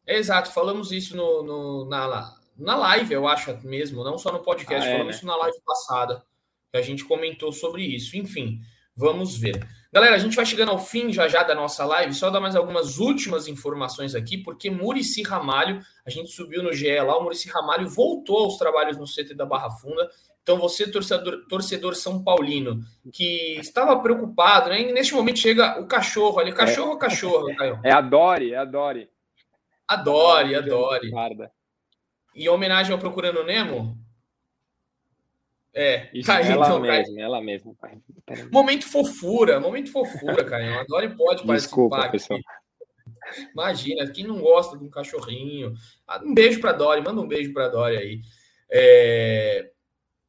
[0.07, 4.87] Exato, falamos isso no, no na, na live, eu acho mesmo, não só no podcast,
[4.87, 5.17] ah, é, falamos né?
[5.17, 6.23] isso na live passada,
[6.71, 8.17] que a gente comentou sobre isso.
[8.17, 8.61] Enfim,
[8.95, 9.67] vamos ver.
[9.93, 12.55] Galera, a gente vai chegando ao fim já já da nossa live, só dar mais
[12.55, 17.49] algumas últimas informações aqui, porque Murici Ramalho, a gente subiu no GE lá, o Murici
[17.49, 20.09] Ramalho voltou aos trabalhos no CT da Barra Funda.
[20.43, 22.81] Então, você, torcedor, torcedor São Paulino,
[23.13, 24.81] que estava preocupado, né?
[24.93, 27.81] neste momento chega o cachorro ali, cachorro é, ou cachorro, Caio?
[27.83, 29.09] É a Dori, é a Dori.
[29.89, 31.11] Adore, adore.
[32.35, 33.97] Em homenagem ao Procurando Nemo?
[35.73, 37.75] É, Isso, tá aí, ela então, mesma, ela mesma.
[38.51, 40.81] Momento fofura, momento fofura, cara.
[40.81, 42.37] Adore pode Desculpa, participar.
[42.37, 43.51] Pessoal.
[43.53, 45.75] Imagina, quem não gosta de um cachorrinho.
[46.07, 48.21] Ah, um beijo para Dori, manda um beijo para Dori aí.
[48.71, 49.71] É...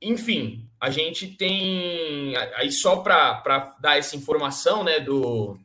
[0.02, 5.58] Enfim, a gente tem aí só para dar essa informação, né, do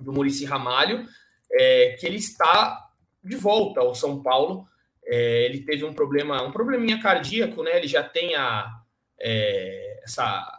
[0.00, 1.06] do Murici Ramalho,
[1.50, 2.85] é, que ele está
[3.26, 4.66] de volta ao São Paulo.
[5.04, 7.76] É, ele teve um problema, um probleminha cardíaco, né?
[7.76, 8.70] Ele já tem a,
[9.20, 10.52] é, essa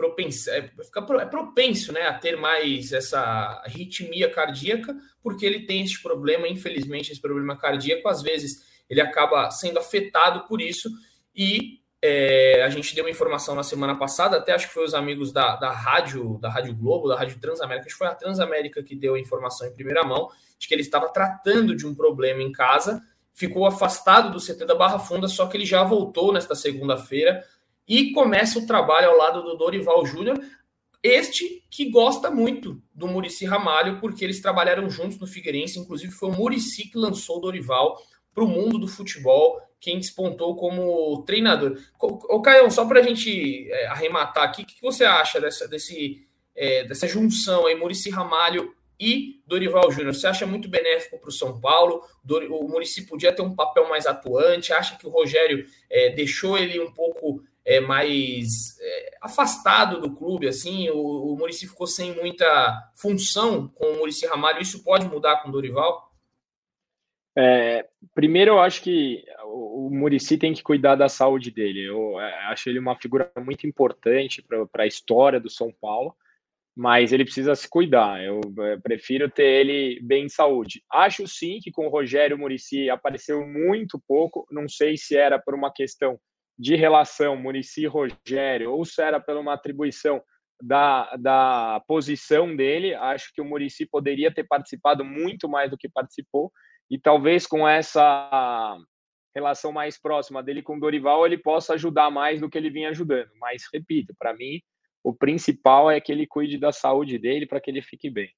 [0.00, 3.20] propenso, é, fica, é propenso né, a ter mais essa
[3.66, 9.50] arritmia cardíaca, porque ele tem esse problema, infelizmente, esse problema cardíaco, às vezes ele acaba
[9.50, 10.88] sendo afetado por isso,
[11.36, 14.94] e é, a gente deu uma informação na semana passada, até acho que foi os
[14.94, 18.82] amigos da, da rádio, da Rádio Globo, da Rádio Transamérica, acho que foi a Transamérica
[18.82, 20.28] que deu a informação em primeira mão,
[20.58, 23.02] de que ele estava tratando de um problema em casa,
[23.34, 27.44] ficou afastado do CT da Barra Funda, só que ele já voltou nesta segunda-feira,
[27.86, 30.40] e começa o trabalho ao lado do Dorival Júnior,
[31.02, 36.30] este que gosta muito do Murici Ramalho, porque eles trabalharam juntos no Figueirense, inclusive foi
[36.30, 37.98] o Murici que lançou o Dorival
[38.34, 41.78] para o mundo do futebol, quem despontou como treinador.
[41.98, 46.26] Ô, Caio, só para a gente é, arrematar aqui, o que você acha dessa, desse,
[46.54, 50.14] é, dessa junção aí, Murici Ramalho e Dorival Júnior?
[50.14, 52.04] Você acha muito benéfico para o São Paulo?
[52.50, 54.72] O Murici podia ter um papel mais atuante?
[54.72, 60.48] Acha que o Rogério é, deixou ele um pouco é, mais é, afastado do clube,
[60.48, 65.36] assim, o, o Murici ficou sem muita função com o Murici Ramalho, isso pode mudar
[65.36, 66.10] com o Dorival?
[67.36, 69.24] É, primeiro, eu acho que
[69.60, 71.84] o, Murici tem que cuidar da saúde dele.
[71.84, 76.14] Eu é, acho ele uma figura muito importante para a história do São Paulo,
[76.76, 78.22] mas ele precisa se cuidar.
[78.22, 80.82] Eu, é, prefiro ter ele bem em saúde.
[80.90, 84.46] Acho sim que com o Rogério Murici apareceu muito pouco.
[84.50, 86.18] Não sei se era por uma questão
[86.58, 90.22] de relação Murici-Rogério, ou se era pela uma atribuição
[90.62, 95.88] da, da posição dele, acho que o Murici poderia ter participado muito mais do que
[95.88, 96.52] participou,
[96.90, 98.76] e talvez com essa
[99.34, 102.90] relação mais próxima dele com o Dorival, ele possa ajudar mais do que ele vinha
[102.90, 103.30] ajudando.
[103.40, 104.60] Mas, repito, para mim,
[105.02, 108.30] o principal é que ele cuide da saúde dele para que ele fique bem.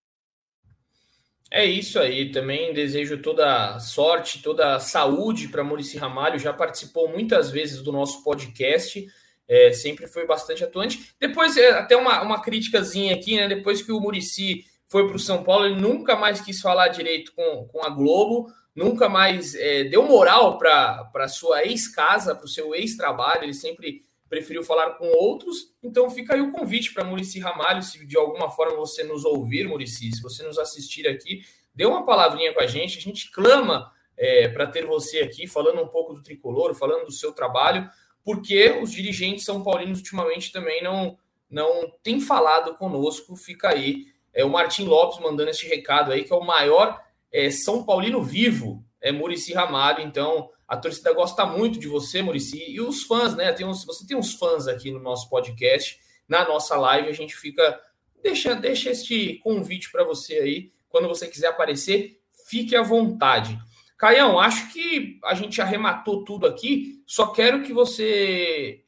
[1.51, 2.31] É isso aí.
[2.31, 6.39] Também desejo toda sorte, toda saúde para Murici Ramalho.
[6.39, 9.07] Já participou muitas vezes do nosso podcast.
[9.47, 11.15] É, sempre foi bastante atuante.
[11.21, 13.49] Depois, é, até uma, uma criticazinha aqui, né?
[13.49, 17.33] Depois que o Murici foi para o São Paulo, ele nunca mais quis falar direito
[17.35, 22.75] com, com a Globo, nunca mais é, deu moral para sua ex-casa, para o seu
[22.75, 23.45] ex-trabalho.
[23.45, 25.75] Ele sempre preferiu falar com outros.
[25.83, 29.69] Então fica aí o convite para Murici Ramalho, se de alguma forma você nos ouvir,
[29.69, 31.43] Murici, se você nos assistir aqui,
[31.75, 32.99] dê uma palavrinha com a gente.
[32.99, 37.13] A gente clama é, para ter você aqui falando um pouco do tricolor, falando do
[37.13, 37.91] seu trabalho,
[38.25, 41.19] porque os dirigentes são paulinos ultimamente também não
[41.51, 43.37] não tem falado conosco.
[43.37, 46.99] Fica aí é o Martim Lopes mandando este recado aí que é o maior
[47.33, 50.03] é, São Paulino vivo, é Murici Ramalho.
[50.03, 53.53] Então a torcida gosta muito de você, Murici, e os fãs, né?
[53.53, 57.35] Tem uns, você tem uns fãs aqui no nosso podcast, na nossa live, a gente
[57.35, 57.81] fica.
[58.23, 60.73] Deixa, deixa este convite para você aí.
[60.89, 63.59] Quando você quiser aparecer, fique à vontade.
[63.97, 67.03] Caião, acho que a gente arrematou tudo aqui.
[67.07, 68.85] Só quero que você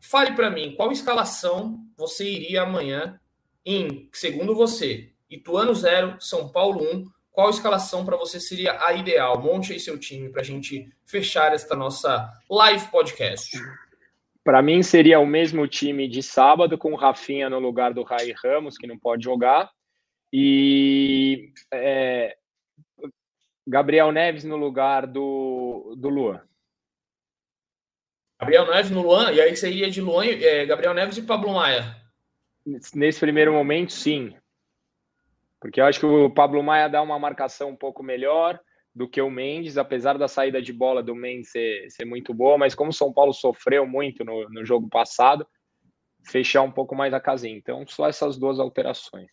[0.00, 3.20] fale para mim qual escalação você iria amanhã
[3.64, 9.40] em, segundo você, Ituano 0, São Paulo 1, qual escalação para você seria a ideal?
[9.40, 13.56] Monte aí seu time para a gente fechar esta nossa live podcast.
[14.42, 18.32] Para mim seria o mesmo time de sábado, com o Rafinha no lugar do Rai
[18.42, 19.70] Ramos, que não pode jogar,
[20.32, 22.36] e é,
[23.66, 26.40] Gabriel Neves no lugar do, do Luan.
[28.40, 31.96] Gabriel Neves no Luan, e aí seria de Luan, é, Gabriel Neves e Pablo Maia.
[32.94, 34.34] Nesse primeiro momento, sim.
[35.60, 38.58] Porque eu acho que o Pablo Maia dá uma marcação um pouco melhor
[38.94, 42.58] do que o Mendes, apesar da saída de bola do Mendes ser, ser muito boa,
[42.58, 45.46] mas como o São Paulo sofreu muito no, no jogo passado,
[46.26, 47.56] fechar um pouco mais a casinha.
[47.56, 49.28] Então, só essas duas alterações.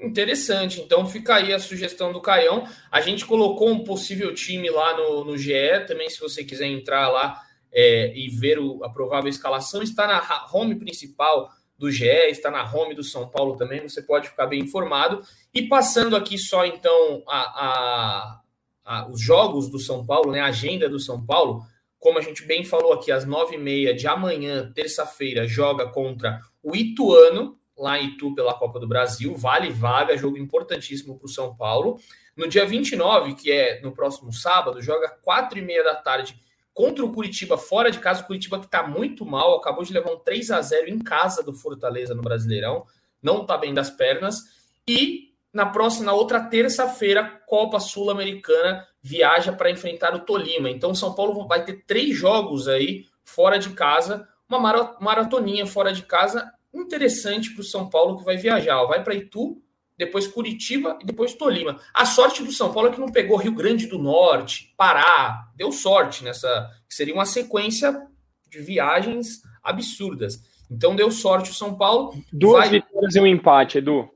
[0.00, 0.80] Interessante.
[0.80, 2.64] Então fica aí a sugestão do Caião.
[2.90, 5.86] A gente colocou um possível time lá no, no GE.
[5.86, 7.42] Também, se você quiser entrar lá
[7.72, 12.64] é, e ver o, a provável escalação, está na home principal do GE, está na
[12.70, 15.22] home do São Paulo também, você pode ficar bem informado.
[15.54, 18.40] E passando aqui só então a, a,
[18.84, 21.62] a, os jogos do São Paulo, né, a agenda do São Paulo,
[21.98, 26.40] como a gente bem falou aqui, às nove e meia de amanhã, terça-feira, joga contra
[26.62, 31.30] o Ituano, lá em Itu pela Copa do Brasil, vale vaga, jogo importantíssimo para o
[31.30, 32.00] São Paulo.
[32.36, 36.36] No dia 29, que é no próximo sábado, joga quatro e meia da tarde
[36.78, 40.12] contra o Curitiba fora de casa, o Curitiba que está muito mal, acabou de levar
[40.12, 42.86] um 3 a 0 em casa do Fortaleza no Brasileirão,
[43.20, 44.44] não está bem das pernas.
[44.86, 50.70] E na próxima, na outra terça-feira, Copa Sul-Americana viaja para enfrentar o Tolima.
[50.70, 54.60] Então, São Paulo vai ter três jogos aí fora de casa, uma
[55.00, 58.84] maratoninha fora de casa interessante para o São Paulo que vai viajar.
[58.84, 59.60] Vai para Itu,
[59.98, 61.80] depois Curitiba e depois Tolima.
[61.92, 65.50] A sorte do São Paulo é que não pegou Rio Grande do Norte, Pará.
[65.56, 66.70] Deu sorte nessa.
[66.88, 68.06] Que seria uma sequência
[68.48, 70.40] de viagens absurdas.
[70.70, 72.14] Então deu sorte o São Paulo.
[72.32, 72.80] Duas vai...
[72.80, 74.08] vitórias e um empate, Edu.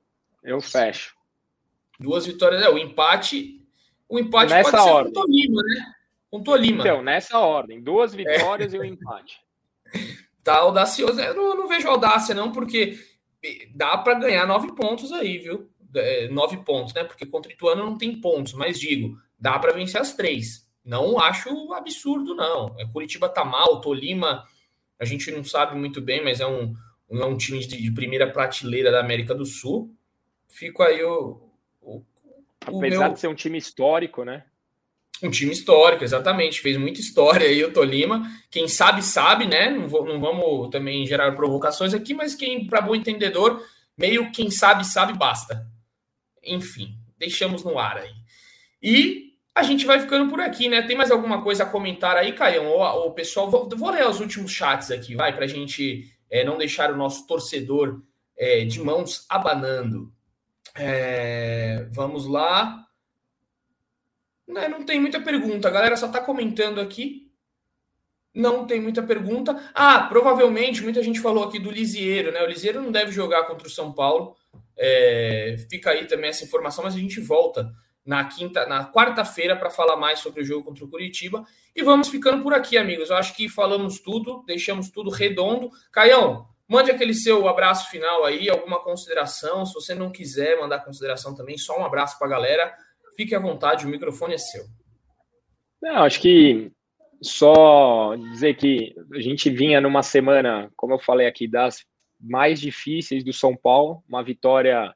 [0.42, 1.14] Eu fecho.
[1.98, 2.62] Duas vitórias.
[2.62, 3.60] É, o empate.
[4.08, 5.12] O empate Nessa pode ser ordem.
[5.12, 5.94] com Tolima, né?
[6.30, 6.80] Com Tolima.
[6.82, 7.82] Então, nessa ordem.
[7.82, 8.76] Duas vitórias é.
[8.76, 9.40] e um empate.
[10.44, 11.20] Tá audacioso.
[11.20, 12.98] Eu não, eu não vejo audácia, não, porque
[13.74, 15.70] dá para ganhar nove pontos aí, viu?
[15.94, 17.04] É, nove pontos, né?
[17.04, 20.66] Porque contra o Ituano não tem pontos, mas digo, dá para vencer as três.
[20.84, 22.74] Não acho absurdo, não.
[22.78, 24.44] É, Curitiba tá mal, Tolima,
[24.98, 26.74] a gente não sabe muito bem, mas é um,
[27.10, 29.94] é um time de, de primeira prateleira da América do Sul.
[30.48, 31.40] Fico aí o.
[31.80, 32.04] o
[32.64, 33.12] Apesar meu...
[33.12, 34.44] de ser um time histórico, né?
[35.22, 36.60] Um time histórico, exatamente.
[36.60, 38.28] Fez muita história aí o Tolima.
[38.50, 39.70] Quem sabe, sabe, né?
[39.70, 43.64] Não, vou, não vamos também gerar provocações aqui, mas quem, para bom entendedor,
[43.96, 45.66] meio quem sabe, sabe, basta.
[46.42, 48.12] Enfim, deixamos no ar aí.
[48.82, 50.82] E a gente vai ficando por aqui, né?
[50.82, 52.66] Tem mais alguma coisa a comentar aí, Caião?
[52.66, 56.42] Ou o pessoal, vou, vou, ler os últimos chats aqui, vai, para a gente é,
[56.42, 58.02] não deixar o nosso torcedor
[58.36, 60.12] é, de mãos abanando.
[60.74, 62.86] É, vamos lá.
[64.48, 67.30] Não, não tem muita pergunta, a galera só está comentando aqui.
[68.34, 69.70] Não tem muita pergunta.
[69.74, 72.42] Ah, provavelmente muita gente falou aqui do Lisieiro, né?
[72.42, 74.34] O Lisieiro não deve jogar contra o São Paulo.
[74.78, 77.72] É, fica aí também essa informação, mas a gente volta
[78.04, 81.44] na quinta, na quarta-feira para falar mais sobre o jogo contra o Curitiba.
[81.74, 83.10] E vamos ficando por aqui, amigos.
[83.10, 85.70] Eu acho que falamos tudo, deixamos tudo redondo.
[85.92, 89.64] Caião, mande aquele seu abraço final aí, alguma consideração.
[89.64, 92.74] Se você não quiser mandar consideração também, só um abraço para a galera.
[93.16, 94.64] Fique à vontade, o microfone é seu.
[95.80, 96.72] Não, acho que
[97.22, 101.84] só dizer que a gente vinha numa semana, como eu falei aqui, das
[102.22, 104.94] mais difíceis do São Paulo, uma vitória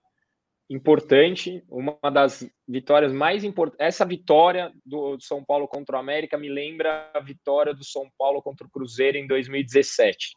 [0.71, 3.85] importante, uma das vitórias mais importantes.
[3.85, 8.43] Essa vitória do São Paulo contra o América me lembra a vitória do São Paulo
[8.43, 10.35] contra o Cruzeiro em 2017.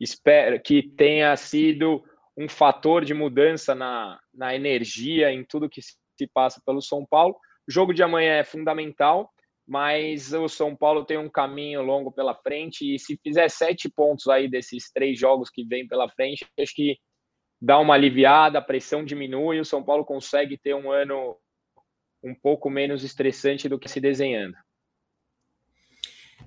[0.00, 2.02] Espero que tenha sido
[2.36, 7.36] um fator de mudança na, na energia, em tudo que se passa pelo São Paulo.
[7.68, 9.30] O jogo de amanhã é fundamental,
[9.66, 14.26] mas o São Paulo tem um caminho longo pela frente e se fizer sete pontos
[14.28, 16.98] aí desses três jogos que vem pela frente, acho que
[17.60, 21.36] dá uma aliviada, a pressão diminui, o São Paulo consegue ter um ano
[22.22, 24.56] um pouco menos estressante do que se desenhando.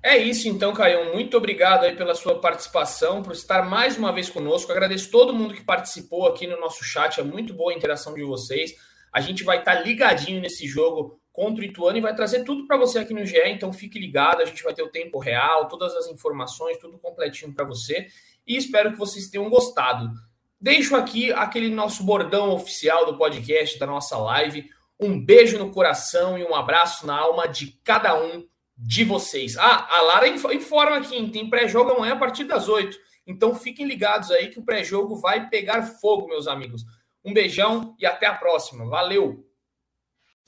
[0.02, 1.12] É isso então, Caio.
[1.12, 4.70] Muito obrigado aí pela sua participação, por estar mais uma vez conosco.
[4.70, 7.18] Agradeço todo mundo que participou aqui no nosso chat.
[7.18, 8.74] É muito boa a interação de vocês.
[9.12, 12.78] A gente vai estar ligadinho nesse jogo contra o Ituano e vai trazer tudo para
[12.78, 13.38] você aqui no GE.
[13.44, 17.52] Então fique ligado, a gente vai ter o tempo real, todas as informações, tudo completinho
[17.52, 18.06] para você.
[18.46, 20.10] E espero que vocês tenham gostado.
[20.58, 24.66] Deixo aqui aquele nosso bordão oficial do podcast, da nossa live.
[24.98, 29.58] Um beijo no coração e um abraço na alma de cada um de vocês.
[29.58, 32.96] Ah, a Lara informa aqui, tem pré-jogo amanhã a partir das 8.
[33.26, 36.82] Então fiquem ligados aí que o pré-jogo vai pegar fogo, meus amigos.
[37.22, 38.88] Um beijão e até a próxima.
[38.88, 39.45] Valeu!